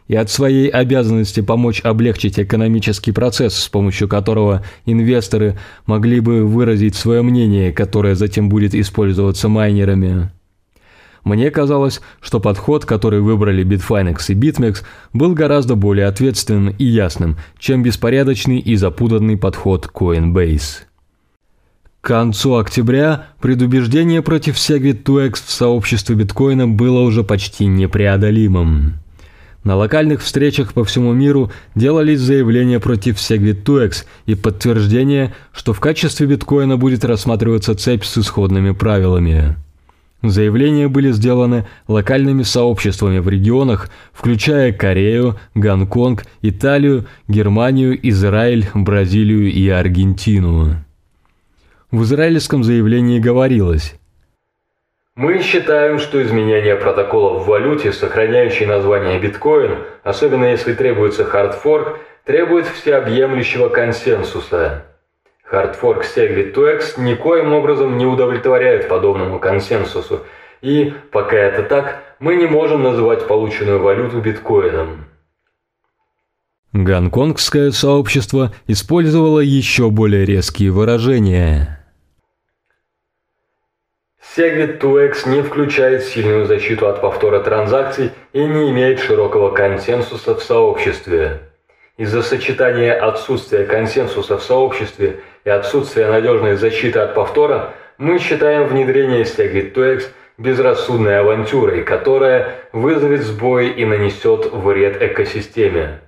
И 0.09 0.17
от 0.17 0.31
своей 0.31 0.69
обязанности 0.69 1.43
помочь 1.43 1.81
облегчить 1.85 2.41
экономический 2.41 3.13
процесс, 3.13 3.55
с 3.55 3.69
помощью 3.69 4.09
которого 4.09 4.65
инвесторы 4.85 5.57
могли 5.87 6.19
бы 6.19 6.45
выразить 6.45 6.97
свое 6.97 7.23
мнение, 7.23 7.71
которое 7.71 8.17
затем 8.17 8.49
будет 8.49 8.75
использоваться 8.75 9.49
майнерами? 9.49 10.33
Мне 11.25 11.51
казалось, 11.51 12.01
что 12.21 12.41
подход, 12.41 12.85
который 12.85 13.21
выбрали 13.21 13.65
Bitfinex 13.65 14.25
и 14.29 14.35
BitMEX, 14.35 14.83
был 15.13 15.35
гораздо 15.35 15.75
более 15.75 16.07
ответственным 16.07 16.75
и 16.77 16.85
ясным, 16.85 17.37
чем 17.59 17.83
беспорядочный 17.83 18.59
и 18.59 18.77
запутанный 18.77 19.37
подход 19.37 19.91
Coinbase. 19.93 20.85
К 22.01 22.07
концу 22.07 22.57
октября 22.57 23.27
предубеждение 23.41 24.23
против 24.23 24.57
Segwit2x 24.57 25.35
в 25.45 25.51
сообществе 25.51 26.17
биткоина 26.17 26.67
было 26.67 27.01
уже 27.01 27.25
почти 27.25 27.67
непреодолимым. 27.67 28.95
На 29.65 29.77
локальных 29.77 30.23
встречах 30.23 30.73
по 30.73 30.87
всему 30.87 31.13
миру 31.13 31.53
делались 31.75 32.21
заявления 32.21 32.81
против 32.81 33.17
Segwit2x 33.17 34.05
и 34.25 34.35
подтверждение, 34.35 35.35
что 35.53 35.75
в 35.75 35.81
качестве 35.81 36.27
биткоина 36.27 36.79
будет 36.79 37.05
рассматриваться 37.05 37.75
цепь 37.75 38.05
с 38.05 38.17
исходными 38.17 38.71
правилами. 38.71 39.57
Заявления 40.23 40.89
были 40.89 41.13
сделаны 41.13 41.67
локальными 41.89 42.43
сообществами 42.43 43.19
в 43.19 43.29
регионах, 43.29 43.91
включая 44.13 44.73
Корею, 44.73 45.39
Гонконг, 45.55 46.25
Италию, 46.43 47.07
Германию, 47.27 47.99
Израиль, 48.09 48.67
Бразилию 48.75 49.51
и 49.51 49.69
Аргентину. 49.69 50.77
В 51.91 52.03
израильском 52.03 52.63
заявлении 52.63 53.19
говорилось 53.19 53.95
мы 55.17 55.43
считаем, 55.43 55.99
что 55.99 56.23
изменение 56.23 56.77
протокола 56.77 57.41
в 57.41 57.47
валюте, 57.47 57.93
сохраняющей 57.93 58.65
название 58.65 59.19
биткоин, 59.19 59.77
особенно 60.03 60.47
если 60.47 60.73
требуется 60.73 61.27
хардфорк, 61.27 61.99
требует 62.25 62.67
всеобъемлющего 62.67 63.69
консенсуса. 63.69 64.87
Hardfork 65.51 66.05
Segwit 66.05 66.55
2X 66.55 67.01
никоим 67.01 67.53
образом 67.53 67.99
не 67.99 68.07
удовлетворяет 68.07 68.89
подобному 68.89 69.39
консенсусу, 69.41 70.25
и, 70.63 70.93
пока 71.11 71.37
это 71.37 71.63
так, 71.63 72.03
мы 72.21 72.37
не 72.37 72.47
можем 72.47 72.83
называть 72.83 73.27
полученную 73.27 73.81
валюту 73.81 74.21
биткоином. 74.21 75.07
Гонконгское 76.73 77.73
сообщество 77.73 78.55
использовало 78.69 79.41
еще 79.41 79.91
более 79.91 80.25
резкие 80.25 80.71
выражения. 80.71 81.85
Segwit 84.37 84.79
2X 84.79 85.29
не 85.29 85.43
включает 85.43 86.05
сильную 86.05 86.47
защиту 86.47 86.87
от 86.87 87.01
повтора 87.01 87.41
транзакций 87.41 88.13
и 88.33 88.45
не 88.45 88.71
имеет 88.71 89.01
широкого 89.01 89.51
консенсуса 89.51 90.37
в 90.37 90.43
сообществе. 90.45 91.41
Из-за 91.97 92.23
сочетания 92.23 92.95
отсутствия 92.95 93.65
консенсуса 93.65 94.39
в 94.39 94.43
сообществе 94.43 95.21
и 95.45 95.51
отсутствия 95.51 96.09
надежной 96.09 96.57
защиты 96.57 96.99
от 96.99 97.15
повтора, 97.15 97.75
мы 97.99 98.19
считаем 98.19 98.67
внедрение 98.67 99.25
Segwit 99.25 99.73
2X 99.73 100.05
безрассудной 100.39 101.21
авантюрой, 101.21 101.83
которая 101.83 102.55
вызовет 102.73 103.23
сбой 103.23 103.69
и 103.69 103.85
нанесет 103.85 104.51
вред 104.53 105.03
экосистеме. 105.03 106.01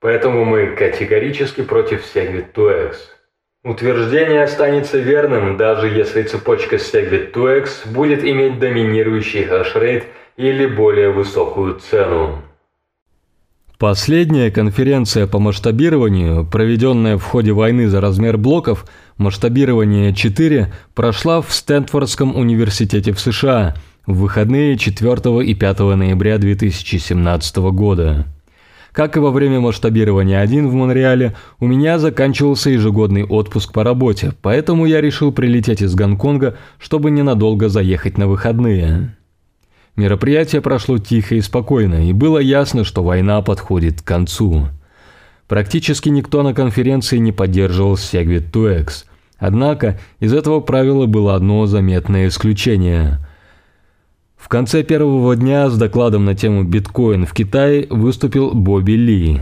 Поэтому 0.00 0.44
мы 0.44 0.74
категорически 0.76 1.62
против 1.62 2.02
Segwit 2.02 2.52
2X. 2.54 2.96
Утверждение 3.64 4.44
останется 4.44 4.98
верным, 4.98 5.56
даже 5.56 5.88
если 5.88 6.22
цепочка 6.22 6.76
Segwit 6.76 7.32
2X 7.32 7.92
будет 7.92 8.24
иметь 8.24 8.58
доминирующий 8.58 9.44
хешрейт 9.44 10.04
или 10.36 10.66
более 10.66 11.10
высокую 11.10 11.74
цену. 11.74 12.42
Последняя 13.78 14.50
конференция 14.50 15.28
по 15.28 15.38
масштабированию, 15.38 16.44
проведенная 16.44 17.16
в 17.16 17.22
ходе 17.22 17.52
войны 17.52 17.86
за 17.86 18.00
размер 18.00 18.36
блоков, 18.36 18.84
масштабирование 19.18 20.12
4, 20.12 20.72
прошла 20.96 21.40
в 21.40 21.52
Стэнфордском 21.52 22.34
университете 22.34 23.12
в 23.12 23.20
США 23.20 23.76
в 24.04 24.18
выходные 24.18 24.76
4 24.76 25.44
и 25.44 25.54
5 25.54 25.78
ноября 25.78 26.38
2017 26.38 27.56
года. 27.70 28.26
Как 28.90 29.16
и 29.16 29.20
во 29.20 29.30
время 29.30 29.60
масштабирования 29.60 30.40
1 30.40 30.68
в 30.68 30.74
Монреале, 30.74 31.36
у 31.60 31.68
меня 31.68 32.00
заканчивался 32.00 32.70
ежегодный 32.70 33.22
отпуск 33.22 33.72
по 33.72 33.84
работе, 33.84 34.32
поэтому 34.42 34.86
я 34.86 35.00
решил 35.00 35.30
прилететь 35.30 35.82
из 35.82 35.94
Гонконга, 35.94 36.56
чтобы 36.80 37.12
ненадолго 37.12 37.68
заехать 37.68 38.18
на 38.18 38.26
выходные. 38.26 39.14
Мероприятие 39.98 40.60
прошло 40.60 40.98
тихо 40.98 41.34
и 41.34 41.40
спокойно, 41.40 42.08
и 42.08 42.12
было 42.12 42.38
ясно, 42.38 42.84
что 42.84 43.02
война 43.02 43.42
подходит 43.42 44.00
к 44.00 44.04
концу. 44.04 44.68
Практически 45.48 46.08
никто 46.08 46.44
на 46.44 46.54
конференции 46.54 47.18
не 47.18 47.32
поддерживал 47.32 47.94
Segwit 47.94 48.52
2X. 48.52 49.06
Однако 49.38 49.98
из 50.20 50.32
этого 50.32 50.60
правила 50.60 51.06
было 51.06 51.34
одно 51.34 51.66
заметное 51.66 52.28
исключение. 52.28 53.18
В 54.36 54.46
конце 54.46 54.84
первого 54.84 55.34
дня 55.34 55.68
с 55.68 55.76
докладом 55.76 56.24
на 56.24 56.36
тему 56.36 56.62
биткоин 56.62 57.26
в 57.26 57.32
Китае 57.32 57.88
выступил 57.90 58.52
Бобби 58.54 58.92
Ли. 58.92 59.40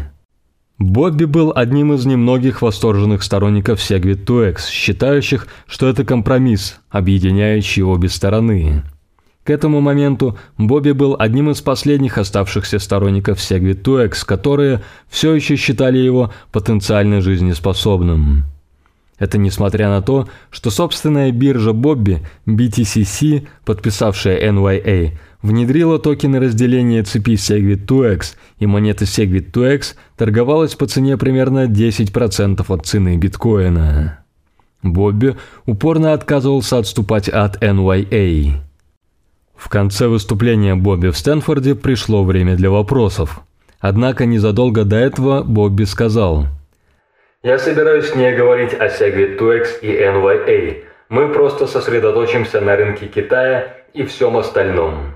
Бобби 0.78 1.24
был 1.26 1.52
одним 1.54 1.92
из 1.92 2.06
немногих 2.06 2.62
восторженных 2.62 3.22
сторонников 3.22 3.78
Segwit 3.78 4.24
2X, 4.24 4.70
считающих, 4.70 5.48
что 5.66 5.86
это 5.86 6.02
компромисс, 6.06 6.80
объединяющий 6.88 7.82
обе 7.82 8.08
стороны. 8.08 8.84
К 9.46 9.50
этому 9.50 9.80
моменту 9.80 10.36
Бобби 10.58 10.90
был 10.90 11.14
одним 11.16 11.50
из 11.50 11.60
последних 11.60 12.18
оставшихся 12.18 12.80
сторонников 12.80 13.38
Segwit 13.38 13.80
2X, 13.80 14.26
которые 14.26 14.82
все 15.08 15.34
еще 15.34 15.54
считали 15.54 15.98
его 15.98 16.32
потенциально 16.50 17.20
жизнеспособным. 17.20 18.42
Это 19.20 19.38
несмотря 19.38 19.88
на 19.88 20.02
то, 20.02 20.28
что 20.50 20.70
собственная 20.70 21.30
биржа 21.30 21.72
Бобби, 21.72 22.26
BTCC, 22.44 23.46
подписавшая 23.64 24.50
NYA, 24.50 25.12
внедрила 25.42 26.00
токены 26.00 26.40
разделения 26.40 27.04
цепи 27.04 27.34
Segwit 27.34 27.86
2X, 27.86 28.34
и 28.58 28.66
монета 28.66 29.04
Segwit 29.04 29.52
2X 29.52 29.94
торговалась 30.16 30.74
по 30.74 30.86
цене 30.86 31.16
примерно 31.16 31.66
10% 31.66 32.64
от 32.66 32.84
цены 32.84 33.16
биткоина. 33.16 34.18
Бобби 34.82 35.36
упорно 35.66 36.14
отказывался 36.14 36.78
отступать 36.78 37.28
от 37.28 37.62
NYA. 37.62 38.65
В 39.56 39.68
конце 39.68 40.06
выступления 40.06 40.74
Бобби 40.74 41.08
в 41.08 41.16
Стэнфорде 41.16 41.74
пришло 41.74 42.24
время 42.24 42.56
для 42.56 42.70
вопросов. 42.70 43.40
Однако 43.80 44.26
незадолго 44.26 44.84
до 44.84 44.96
этого 44.96 45.42
Бобби 45.42 45.84
сказал 45.84 46.46
«Я 47.42 47.58
собираюсь 47.58 48.14
не 48.14 48.34
говорить 48.34 48.74
о 48.74 48.86
Segwit 48.86 49.38
2X 49.38 49.80
и 49.82 49.88
NYA. 49.88 50.76
Мы 51.08 51.32
просто 51.32 51.66
сосредоточимся 51.66 52.60
на 52.60 52.76
рынке 52.76 53.06
Китая 53.06 53.74
и 53.94 54.04
всем 54.04 54.36
остальном». 54.36 55.14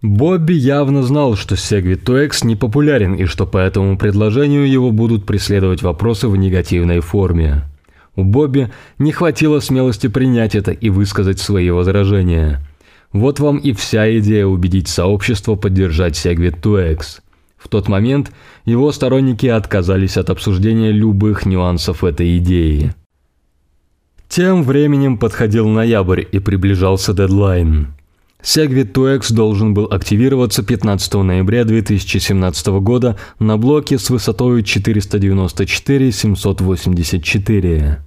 Бобби 0.00 0.52
явно 0.52 1.02
знал, 1.02 1.34
что 1.34 1.54
Segwit 1.54 2.04
2X 2.04 2.46
не 2.46 2.54
популярен 2.54 3.14
и 3.14 3.24
что 3.24 3.46
по 3.46 3.58
этому 3.58 3.98
предложению 3.98 4.70
его 4.70 4.92
будут 4.92 5.26
преследовать 5.26 5.82
вопросы 5.82 6.28
в 6.28 6.36
негативной 6.36 7.00
форме. 7.00 7.62
У 8.14 8.24
Бобби 8.24 8.70
не 8.98 9.10
хватило 9.10 9.60
смелости 9.60 10.06
принять 10.08 10.54
это 10.54 10.70
и 10.70 10.90
высказать 10.90 11.40
свои 11.40 11.70
возражения– 11.70 12.60
вот 13.12 13.40
вам 13.40 13.58
и 13.58 13.72
вся 13.72 14.18
идея 14.18 14.46
убедить 14.46 14.88
сообщество 14.88 15.54
поддержать 15.54 16.14
Segwit 16.14 16.60
2X. 16.60 17.20
В 17.56 17.68
тот 17.68 17.88
момент 17.88 18.30
его 18.64 18.92
сторонники 18.92 19.46
отказались 19.46 20.16
от 20.16 20.30
обсуждения 20.30 20.92
любых 20.92 21.46
нюансов 21.46 22.04
этой 22.04 22.38
идеи. 22.38 22.94
Тем 24.28 24.62
временем 24.62 25.16
подходил 25.18 25.68
ноябрь 25.68 26.24
и 26.30 26.38
приближался 26.38 27.14
дедлайн. 27.14 27.94
Segwit 28.42 28.92
2X 28.92 29.32
должен 29.32 29.74
был 29.74 29.86
активироваться 29.86 30.62
15 30.62 31.14
ноября 31.14 31.64
2017 31.64 32.66
года 32.80 33.18
на 33.40 33.56
блоке 33.56 33.98
с 33.98 34.10
высотой 34.10 34.62
494 34.62 36.12
784. 36.12 37.98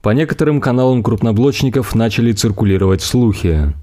По 0.00 0.10
некоторым 0.10 0.60
каналам 0.60 1.02
крупноблочников 1.02 1.94
начали 1.94 2.32
циркулировать 2.32 3.02
слухи. 3.02 3.74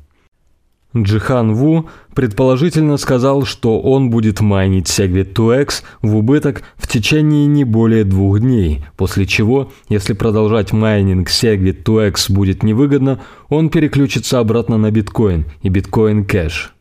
Джихан 0.98 1.54
Ву 1.54 1.90
предположительно 2.14 2.96
сказал, 2.98 3.44
что 3.44 3.82
он 3.82 4.10
будет 4.10 4.40
майнить 4.40 4.88
Segwit 4.88 5.34
2X 5.34 5.84
в 6.02 6.16
убыток 6.16 6.64
в 6.78 6.88
течение 6.88 7.48
не 7.48 7.66
более 7.66 8.06
двух 8.06 8.40
дней, 8.40 8.86
после 8.96 9.26
чего, 9.26 9.72
если 9.90 10.14
продолжать 10.14 10.72
майнинг 10.72 11.28
Segwit 11.28 11.84
2X 11.84 12.32
будет 12.32 12.64
невыгодно, 12.64 13.20
он 13.50 13.70
переключится 13.70 14.40
обратно 14.40 14.78
на 14.78 14.90
биткоин 14.90 15.46
и 15.62 15.70
биткоин 15.70 16.24
кэш. 16.24 16.72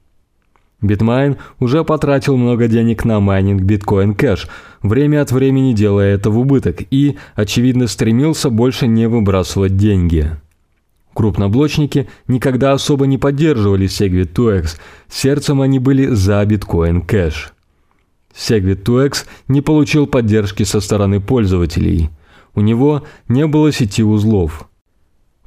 Bitmain 0.80 1.38
уже 1.58 1.82
потратил 1.82 2.36
много 2.36 2.68
денег 2.68 3.04
на 3.04 3.18
майнинг 3.18 3.62
биткоин 3.62 4.14
кэш, 4.14 4.48
время 4.82 5.22
от 5.22 5.32
времени 5.32 5.72
делая 5.72 6.14
это 6.14 6.30
в 6.30 6.38
убыток 6.38 6.82
и, 6.90 7.16
очевидно, 7.34 7.88
стремился 7.88 8.50
больше 8.50 8.86
не 8.86 9.08
выбрасывать 9.08 9.76
деньги. 9.76 10.30
Крупноблочники 11.14 12.08
никогда 12.26 12.72
особо 12.72 13.06
не 13.06 13.18
поддерживали 13.18 13.86
Segwit 13.86 14.32
2X, 14.32 14.76
сердцем 15.08 15.60
они 15.60 15.78
были 15.78 16.06
за 16.06 16.42
Bitcoin 16.42 17.06
Cash. 17.06 17.52
Segwit 18.36 18.82
2X 18.82 19.24
не 19.46 19.60
получил 19.60 20.08
поддержки 20.08 20.64
со 20.64 20.80
стороны 20.80 21.20
пользователей. 21.20 22.10
У 22.54 22.60
него 22.60 23.04
не 23.28 23.46
было 23.46 23.70
сети 23.70 24.02
узлов. 24.02 24.68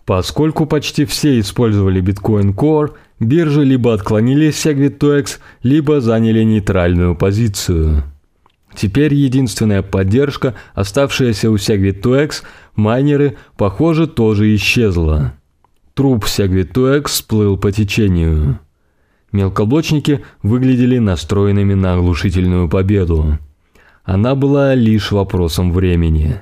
Поскольку 0.05 0.65
почти 0.65 1.03
все 1.03 1.37
использовали 1.37 2.01
Bitcoin 2.01 2.55
Core, 2.55 2.93
биржи 3.19 3.65
либо 3.65 3.93
отклонили 3.93 4.49
Segwit 4.49 4.99
2X, 4.99 5.39
либо 5.63 5.99
заняли 5.99 6.43
нейтральную 6.43 7.13
позицию. 7.13 8.03
Теперь 8.73 9.13
единственная 9.13 9.81
поддержка, 9.81 10.55
оставшаяся 10.75 11.51
у 11.51 11.55
Segwit 11.55 12.01
2X, 12.01 12.43
майнеры, 12.75 13.35
похоже, 13.57 14.07
тоже 14.07 14.55
исчезла. 14.55 15.33
Труп 15.97 16.27
Сягвитуэк 16.27 17.07
всплыл 17.07 17.57
по 17.57 17.71
течению. 17.71 18.59
Мелкоблочники 19.31 20.23
выглядели 20.43 20.99
настроенными 20.99 21.73
на 21.73 21.95
оглушительную 21.95 22.69
победу. 22.69 23.39
Она 24.03 24.35
была 24.35 24.75
лишь 24.75 25.11
вопросом 25.11 25.71
времени. 25.71 26.39